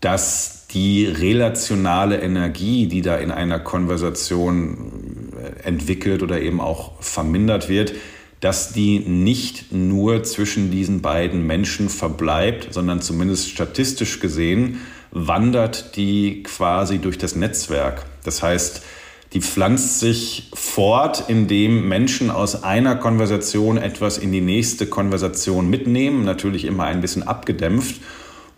dass 0.00 0.66
die 0.72 1.06
relationale 1.06 2.20
Energie, 2.20 2.86
die 2.86 3.00
da 3.00 3.16
in 3.16 3.30
einer 3.30 3.60
Konversation 3.60 5.32
äh, 5.40 5.66
entwickelt 5.66 6.22
oder 6.22 6.40
eben 6.42 6.60
auch 6.60 7.00
vermindert 7.00 7.70
wird, 7.70 7.94
dass 8.42 8.72
die 8.72 8.98
nicht 8.98 9.70
nur 9.72 10.24
zwischen 10.24 10.72
diesen 10.72 11.00
beiden 11.00 11.46
Menschen 11.46 11.88
verbleibt, 11.88 12.74
sondern 12.74 13.00
zumindest 13.00 13.48
statistisch 13.48 14.18
gesehen 14.18 14.80
wandert 15.12 15.96
die 15.96 16.42
quasi 16.42 16.98
durch 16.98 17.18
das 17.18 17.36
Netzwerk. 17.36 18.04
Das 18.24 18.42
heißt, 18.42 18.82
die 19.32 19.40
pflanzt 19.40 20.00
sich 20.00 20.50
fort, 20.54 21.24
indem 21.28 21.88
Menschen 21.88 22.32
aus 22.32 22.64
einer 22.64 22.96
Konversation 22.96 23.78
etwas 23.78 24.18
in 24.18 24.32
die 24.32 24.40
nächste 24.40 24.86
Konversation 24.86 25.70
mitnehmen, 25.70 26.24
natürlich 26.24 26.64
immer 26.64 26.84
ein 26.84 27.00
bisschen 27.00 27.22
abgedämpft. 27.22 28.00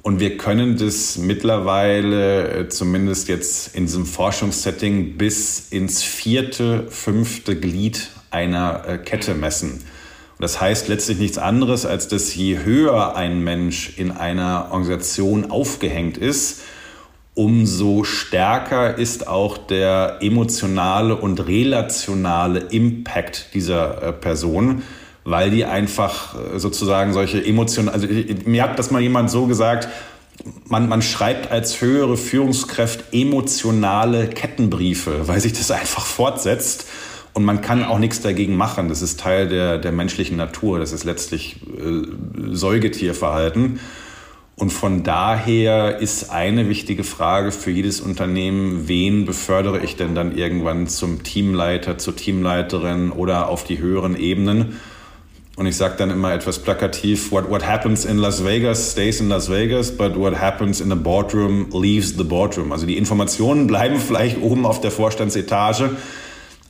Und 0.00 0.18
wir 0.18 0.38
können 0.38 0.78
das 0.78 1.18
mittlerweile, 1.18 2.48
äh, 2.48 2.68
zumindest 2.68 3.28
jetzt 3.28 3.74
in 3.74 3.84
diesem 3.84 4.06
Forschungssetting, 4.06 5.18
bis 5.18 5.68
ins 5.70 6.02
vierte, 6.02 6.86
fünfte 6.88 7.56
Glied 7.56 8.08
einer 8.34 8.82
äh, 8.86 8.98
Kette 8.98 9.34
messen. 9.34 9.70
Und 9.72 10.40
das 10.40 10.60
heißt 10.60 10.88
letztlich 10.88 11.18
nichts 11.18 11.38
anderes, 11.38 11.86
als 11.86 12.08
dass 12.08 12.34
je 12.34 12.58
höher 12.64 13.16
ein 13.16 13.42
Mensch 13.42 13.96
in 13.96 14.10
einer 14.10 14.68
Organisation 14.72 15.50
aufgehängt 15.50 16.18
ist, 16.18 16.60
umso 17.34 18.04
stärker 18.04 18.98
ist 18.98 19.26
auch 19.26 19.56
der 19.56 20.18
emotionale 20.20 21.16
und 21.16 21.46
relationale 21.46 22.60
Impact 22.60 23.54
dieser 23.54 24.02
äh, 24.02 24.12
Person. 24.12 24.82
weil 25.24 25.50
die 25.50 25.64
einfach 25.64 26.34
äh, 26.34 26.58
sozusagen 26.58 27.12
solche 27.12 27.44
Emotionen, 27.44 27.88
also 27.88 28.06
mir 28.44 28.62
hat 28.62 28.78
das 28.78 28.90
mal 28.90 29.00
jemand 29.00 29.30
so 29.30 29.46
gesagt, 29.46 29.88
man, 30.66 30.88
man 30.88 31.00
schreibt 31.00 31.50
als 31.50 31.80
höhere 31.80 32.16
Führungskraft 32.16 33.12
emotionale 33.12 34.28
Kettenbriefe, 34.28 35.26
weil 35.26 35.40
sich 35.40 35.52
das 35.54 35.70
einfach 35.70 36.04
fortsetzt. 36.04 36.86
Und 37.34 37.44
man 37.44 37.60
kann 37.60 37.84
auch 37.84 37.98
nichts 37.98 38.20
dagegen 38.20 38.56
machen. 38.56 38.88
Das 38.88 39.02
ist 39.02 39.20
Teil 39.20 39.48
der, 39.48 39.78
der 39.78 39.92
menschlichen 39.92 40.36
Natur. 40.36 40.78
Das 40.78 40.92
ist 40.92 41.04
letztlich 41.04 41.56
äh, 41.76 42.54
Säugetierverhalten. 42.54 43.80
Und 44.56 44.72
von 44.72 45.02
daher 45.02 45.98
ist 45.98 46.30
eine 46.30 46.68
wichtige 46.68 47.02
Frage 47.02 47.50
für 47.50 47.72
jedes 47.72 48.00
Unternehmen, 48.00 48.86
wen 48.86 49.24
befördere 49.24 49.80
ich 49.80 49.96
denn 49.96 50.14
dann 50.14 50.36
irgendwann 50.36 50.86
zum 50.86 51.24
Teamleiter, 51.24 51.98
zur 51.98 52.14
Teamleiterin 52.14 53.10
oder 53.10 53.48
auf 53.48 53.64
die 53.64 53.80
höheren 53.80 54.14
Ebenen? 54.16 54.78
Und 55.56 55.66
ich 55.66 55.76
sage 55.76 55.94
dann 55.98 56.10
immer 56.10 56.32
etwas 56.32 56.60
plakativ, 56.60 57.32
what, 57.32 57.50
what 57.50 57.66
happens 57.66 58.04
in 58.04 58.18
Las 58.18 58.44
Vegas 58.44 58.92
stays 58.92 59.20
in 59.20 59.28
Las 59.28 59.50
Vegas, 59.50 59.96
but 59.96 60.16
what 60.16 60.40
happens 60.40 60.80
in 60.80 60.88
the 60.88 60.96
boardroom 60.96 61.70
leaves 61.72 62.16
the 62.16 62.24
boardroom. 62.24 62.70
Also 62.70 62.86
die 62.86 62.96
Informationen 62.96 63.66
bleiben 63.66 63.98
vielleicht 64.06 64.40
oben 64.40 64.66
auf 64.66 64.80
der 64.80 64.92
Vorstandsetage, 64.92 65.90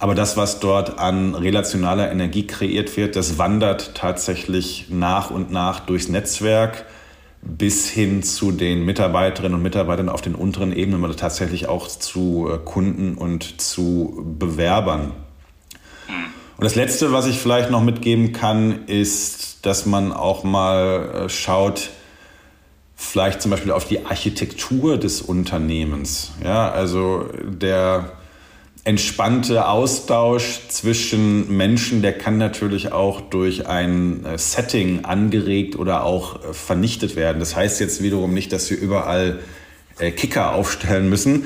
aber 0.04 0.14
das, 0.14 0.36
was 0.36 0.60
dort 0.60 0.98
an 0.98 1.34
relationaler 1.34 2.12
Energie 2.12 2.46
kreiert 2.46 2.94
wird, 2.98 3.16
das 3.16 3.38
wandert 3.38 3.94
tatsächlich 3.94 4.88
nach 4.90 5.30
und 5.30 5.50
nach 5.50 5.80
durchs 5.80 6.10
Netzwerk 6.10 6.84
bis 7.40 7.88
hin 7.88 8.22
zu 8.22 8.52
den 8.52 8.84
Mitarbeiterinnen 8.84 9.54
und 9.54 9.62
Mitarbeitern 9.62 10.10
auf 10.10 10.20
den 10.20 10.34
unteren 10.34 10.76
Ebenen 10.76 11.02
oder 11.04 11.16
tatsächlich 11.16 11.68
auch 11.68 11.88
zu 11.88 12.50
äh, 12.52 12.58
Kunden 12.62 13.14
und 13.14 13.62
zu 13.62 14.22
Bewerbern. 14.38 15.12
Und 16.58 16.64
das 16.64 16.74
Letzte, 16.74 17.10
was 17.12 17.24
ich 17.24 17.38
vielleicht 17.38 17.70
noch 17.70 17.82
mitgeben 17.82 18.34
kann, 18.34 18.84
ist, 18.84 19.64
dass 19.64 19.86
man 19.86 20.12
auch 20.12 20.44
mal 20.44 21.24
äh, 21.24 21.28
schaut, 21.30 21.88
vielleicht 22.94 23.40
zum 23.40 23.50
Beispiel 23.50 23.72
auf 23.72 23.86
die 23.86 24.04
Architektur 24.04 24.98
des 24.98 25.22
Unternehmens. 25.22 26.32
Ja, 26.44 26.70
also 26.70 27.30
der 27.42 28.12
entspannte 28.84 29.66
Austausch 29.66 30.60
zwischen 30.68 31.56
Menschen, 31.56 32.02
der 32.02 32.12
kann 32.12 32.38
natürlich 32.38 32.92
auch 32.92 33.22
durch 33.22 33.66
ein 33.66 34.24
äh, 34.24 34.38
Setting 34.38 35.04
angeregt 35.04 35.76
oder 35.76 36.04
auch 36.04 36.44
äh, 36.44 36.52
vernichtet 36.52 37.16
werden. 37.16 37.38
Das 37.40 37.56
heißt 37.56 37.80
jetzt 37.80 38.02
wiederum 38.02 38.34
nicht, 38.34 38.52
dass 38.52 38.70
wir 38.70 38.78
überall 38.78 39.40
Kicker 40.16 40.54
aufstellen 40.54 41.08
müssen, 41.08 41.44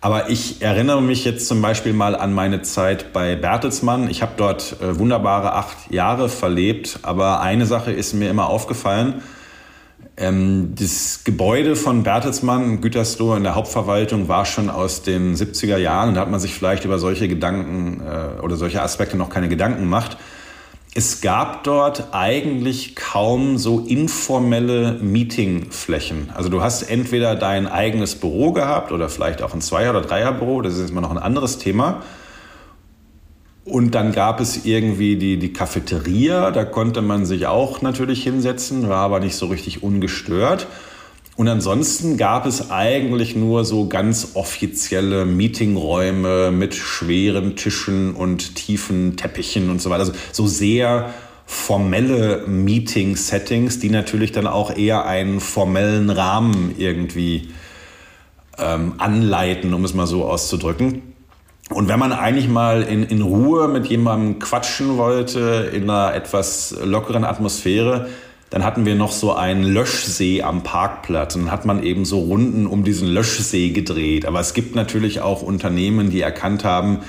aber 0.00 0.30
ich 0.30 0.62
erinnere 0.62 1.02
mich 1.02 1.24
jetzt 1.24 1.48
zum 1.48 1.60
Beispiel 1.60 1.92
mal 1.92 2.14
an 2.14 2.32
meine 2.32 2.62
Zeit 2.62 3.12
bei 3.12 3.34
Bertelsmann. 3.34 4.08
Ich 4.08 4.22
habe 4.22 4.32
dort 4.36 4.76
äh, 4.80 4.96
wunderbare 4.98 5.54
acht 5.54 5.90
Jahre 5.90 6.28
verlebt, 6.28 7.00
aber 7.02 7.40
eine 7.40 7.66
Sache 7.66 7.90
ist 7.90 8.12
mir 8.12 8.30
immer 8.30 8.48
aufgefallen. 8.48 9.22
Ähm, 10.18 10.74
das 10.76 11.22
Gebäude 11.22 11.76
von 11.76 12.02
Bertelsmann, 12.02 12.80
Gütersloh 12.80 13.36
in 13.36 13.44
der 13.44 13.54
Hauptverwaltung, 13.54 14.26
war 14.26 14.44
schon 14.44 14.68
aus 14.68 15.02
den 15.02 15.36
70er 15.36 15.76
Jahren. 15.76 16.14
Da 16.14 16.22
hat 16.22 16.30
man 16.30 16.40
sich 16.40 16.54
vielleicht 16.54 16.84
über 16.84 16.98
solche 16.98 17.28
Gedanken 17.28 18.00
äh, 18.00 18.40
oder 18.42 18.56
solche 18.56 18.82
Aspekte 18.82 19.16
noch 19.16 19.30
keine 19.30 19.48
Gedanken 19.48 19.82
gemacht. 19.82 20.16
Es 20.94 21.20
gab 21.20 21.62
dort 21.62 22.08
eigentlich 22.12 22.96
kaum 22.96 23.58
so 23.58 23.80
informelle 23.86 24.94
Meetingflächen. 24.94 26.30
Also 26.34 26.48
du 26.48 26.62
hast 26.62 26.82
entweder 26.82 27.36
dein 27.36 27.68
eigenes 27.68 28.16
Büro 28.16 28.52
gehabt 28.52 28.90
oder 28.90 29.08
vielleicht 29.08 29.42
auch 29.42 29.54
ein 29.54 29.60
Zweier- 29.60 29.90
oder 29.90 30.00
Dreierbüro, 30.00 30.62
das 30.62 30.76
ist 30.76 30.90
immer 30.90 31.02
noch 31.02 31.12
ein 31.12 31.18
anderes 31.18 31.58
Thema. 31.58 32.02
Und 33.68 33.94
dann 33.94 34.12
gab 34.12 34.40
es 34.40 34.64
irgendwie 34.64 35.16
die, 35.16 35.36
die 35.38 35.52
Cafeteria, 35.52 36.50
da 36.50 36.64
konnte 36.64 37.02
man 37.02 37.26
sich 37.26 37.46
auch 37.46 37.82
natürlich 37.82 38.22
hinsetzen, 38.22 38.88
war 38.88 39.04
aber 39.04 39.20
nicht 39.20 39.36
so 39.36 39.46
richtig 39.46 39.82
ungestört. 39.82 40.66
Und 41.36 41.48
ansonsten 41.48 42.16
gab 42.16 42.46
es 42.46 42.70
eigentlich 42.70 43.36
nur 43.36 43.64
so 43.64 43.86
ganz 43.86 44.30
offizielle 44.34 45.24
Meetingräume 45.24 46.50
mit 46.50 46.74
schweren 46.74 47.54
Tischen 47.56 48.14
und 48.14 48.56
tiefen 48.56 49.16
Teppichen 49.16 49.70
und 49.70 49.80
so 49.80 49.90
weiter. 49.90 50.00
Also 50.00 50.14
so 50.32 50.46
sehr 50.46 51.14
formelle 51.46 52.44
Meeting-Settings, 52.46 53.78
die 53.78 53.90
natürlich 53.90 54.32
dann 54.32 54.46
auch 54.46 54.76
eher 54.76 55.06
einen 55.06 55.40
formellen 55.40 56.10
Rahmen 56.10 56.74
irgendwie 56.76 57.50
ähm, 58.58 58.94
anleiten, 58.98 59.74
um 59.74 59.84
es 59.84 59.94
mal 59.94 60.06
so 60.06 60.24
auszudrücken. 60.24 61.02
Und 61.70 61.88
wenn 61.88 61.98
man 61.98 62.12
eigentlich 62.12 62.48
mal 62.48 62.82
in, 62.82 63.02
in 63.04 63.20
Ruhe 63.20 63.68
mit 63.68 63.86
jemandem 63.86 64.38
quatschen 64.38 64.96
wollte, 64.96 65.70
in 65.72 65.88
einer 65.88 66.14
etwas 66.14 66.74
lockeren 66.82 67.24
Atmosphäre, 67.24 68.08
dann 68.50 68.64
hatten 68.64 68.86
wir 68.86 68.94
noch 68.94 69.12
so 69.12 69.34
einen 69.34 69.62
Löschsee 69.62 70.42
am 70.42 70.62
Parkplatz 70.62 71.34
und 71.36 71.42
dann 71.42 71.52
hat 71.52 71.66
man 71.66 71.82
eben 71.82 72.06
so 72.06 72.20
Runden 72.20 72.66
um 72.66 72.82
diesen 72.84 73.06
Löschsee 73.08 73.70
gedreht. 73.70 74.24
Aber 74.24 74.40
es 74.40 74.54
gibt 74.54 74.74
natürlich 74.74 75.20
auch 75.20 75.42
Unternehmen, 75.42 76.08
die 76.08 76.22
erkannt 76.22 76.64
haben, 76.64 77.00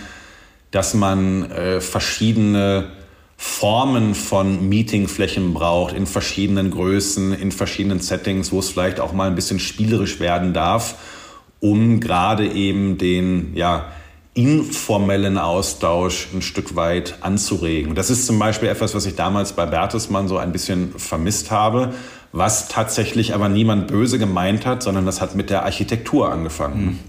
dass 0.72 0.94
man 0.94 1.50
äh, 1.52 1.80
verschiedene 1.80 2.92
Formen 3.38 4.16
von 4.16 4.68
Meetingflächen 4.68 5.54
braucht, 5.54 5.96
in 5.96 6.06
verschiedenen 6.06 6.72
Größen, 6.72 7.32
in 7.32 7.54
verschiedenen 7.54 8.02
Settings, 8.02 8.52
wo 8.52 8.60
es 8.60 8.70
vielleicht 8.70 9.00
auch 9.00 9.14
mal 9.14 9.28
ein 9.28 9.36
bisschen 9.36 9.60
spielerisch 9.60 10.20
werden 10.20 10.54
darf, 10.54 10.96
um 11.62 12.02
gerade 12.02 12.46
eben 12.52 12.98
den, 12.98 13.56
ja, 13.56 13.86
informellen 14.40 15.38
Austausch 15.38 16.30
ein 16.34 16.42
Stück 16.42 16.78
weit 16.78 17.18
anzuregen. 17.20 17.94
Das 17.94 18.10
ist 18.10 18.26
zum 18.26 18.40
Beispiel 18.40 18.70
etwas, 18.70 18.96
was 18.96 19.06
ich 19.06 19.16
damals 19.16 19.52
bei 19.52 19.66
Bertelsmann 19.66 20.30
so 20.30 20.38
ein 20.38 20.54
bisschen 20.54 20.94
vermisst 20.98 21.52
habe, 21.52 21.94
was 22.32 22.70
tatsächlich 22.70 23.36
aber 23.36 23.50
niemand 23.50 23.88
böse 23.88 24.18
gemeint 24.18 24.66
hat, 24.66 24.82
sondern 24.82 25.06
das 25.06 25.20
hat 25.20 25.36
mit 25.36 25.50
der 25.50 25.66
Architektur 25.66 26.32
angefangen. 26.32 26.86
Mhm. 26.86 27.00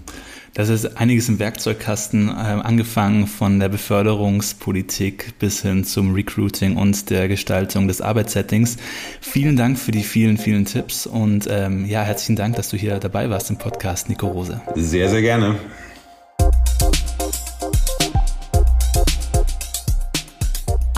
Das 0.53 0.67
ist 0.67 0.97
einiges 0.97 1.29
im 1.29 1.39
Werkzeugkasten, 1.39 2.27
äh, 2.27 2.31
angefangen 2.31 3.27
von 3.27 3.61
der 3.61 3.69
Beförderungspolitik 3.69 5.39
bis 5.39 5.61
hin 5.61 5.85
zum 5.85 6.13
Recruiting 6.13 6.75
und 6.75 7.09
der 7.09 7.29
Gestaltung 7.29 7.87
des 7.87 8.01
Arbeitssettings. 8.01 8.75
Vielen 9.21 9.55
Dank 9.55 9.79
für 9.79 9.91
die 9.91 10.03
vielen, 10.03 10.37
vielen 10.37 10.65
Tipps 10.65 11.07
und 11.07 11.47
ähm, 11.49 11.85
ja, 11.85 12.01
herzlichen 12.01 12.35
Dank, 12.35 12.57
dass 12.57 12.67
du 12.67 12.75
hier 12.75 12.99
dabei 12.99 13.29
warst 13.29 13.49
im 13.49 13.57
Podcast, 13.57 14.09
Nico 14.09 14.27
Rose. 14.27 14.59
Sehr, 14.75 15.07
sehr 15.07 15.21
gerne. 15.21 15.55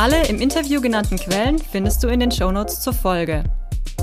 Alle 0.03 0.27
im 0.27 0.41
Interview 0.41 0.81
genannten 0.81 1.17
Quellen 1.17 1.59
findest 1.59 2.03
du 2.03 2.09
in 2.09 2.19
den 2.19 2.29
Shownotes 2.29 2.81
zur 2.81 2.91
Folge. 2.91 3.45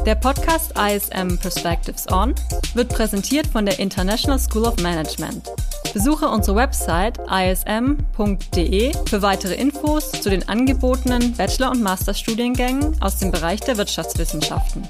Der 0.07 0.15
Podcast 0.15 0.73
ISM 0.75 1.37
Perspectives 1.37 2.11
On 2.11 2.35
wird 2.73 2.89
präsentiert 2.89 3.47
von 3.47 3.67
der 3.67 3.79
International 3.79 4.39
School 4.39 4.65
of 4.65 4.81
Management. 4.81 5.47
Besuche 5.93 6.27
unsere 6.27 6.57
Website 6.57 7.19
ism.de 7.31 8.93
für 9.11 9.21
weitere 9.21 9.53
Infos 9.57 10.11
zu 10.11 10.31
den 10.31 10.49
angebotenen 10.49 11.35
Bachelor- 11.35 11.71
und 11.71 11.83
Masterstudiengängen 11.83 12.97
aus 13.03 13.19
dem 13.19 13.31
Bereich 13.31 13.61
der 13.61 13.77
Wirtschaftswissenschaften. 13.77 14.89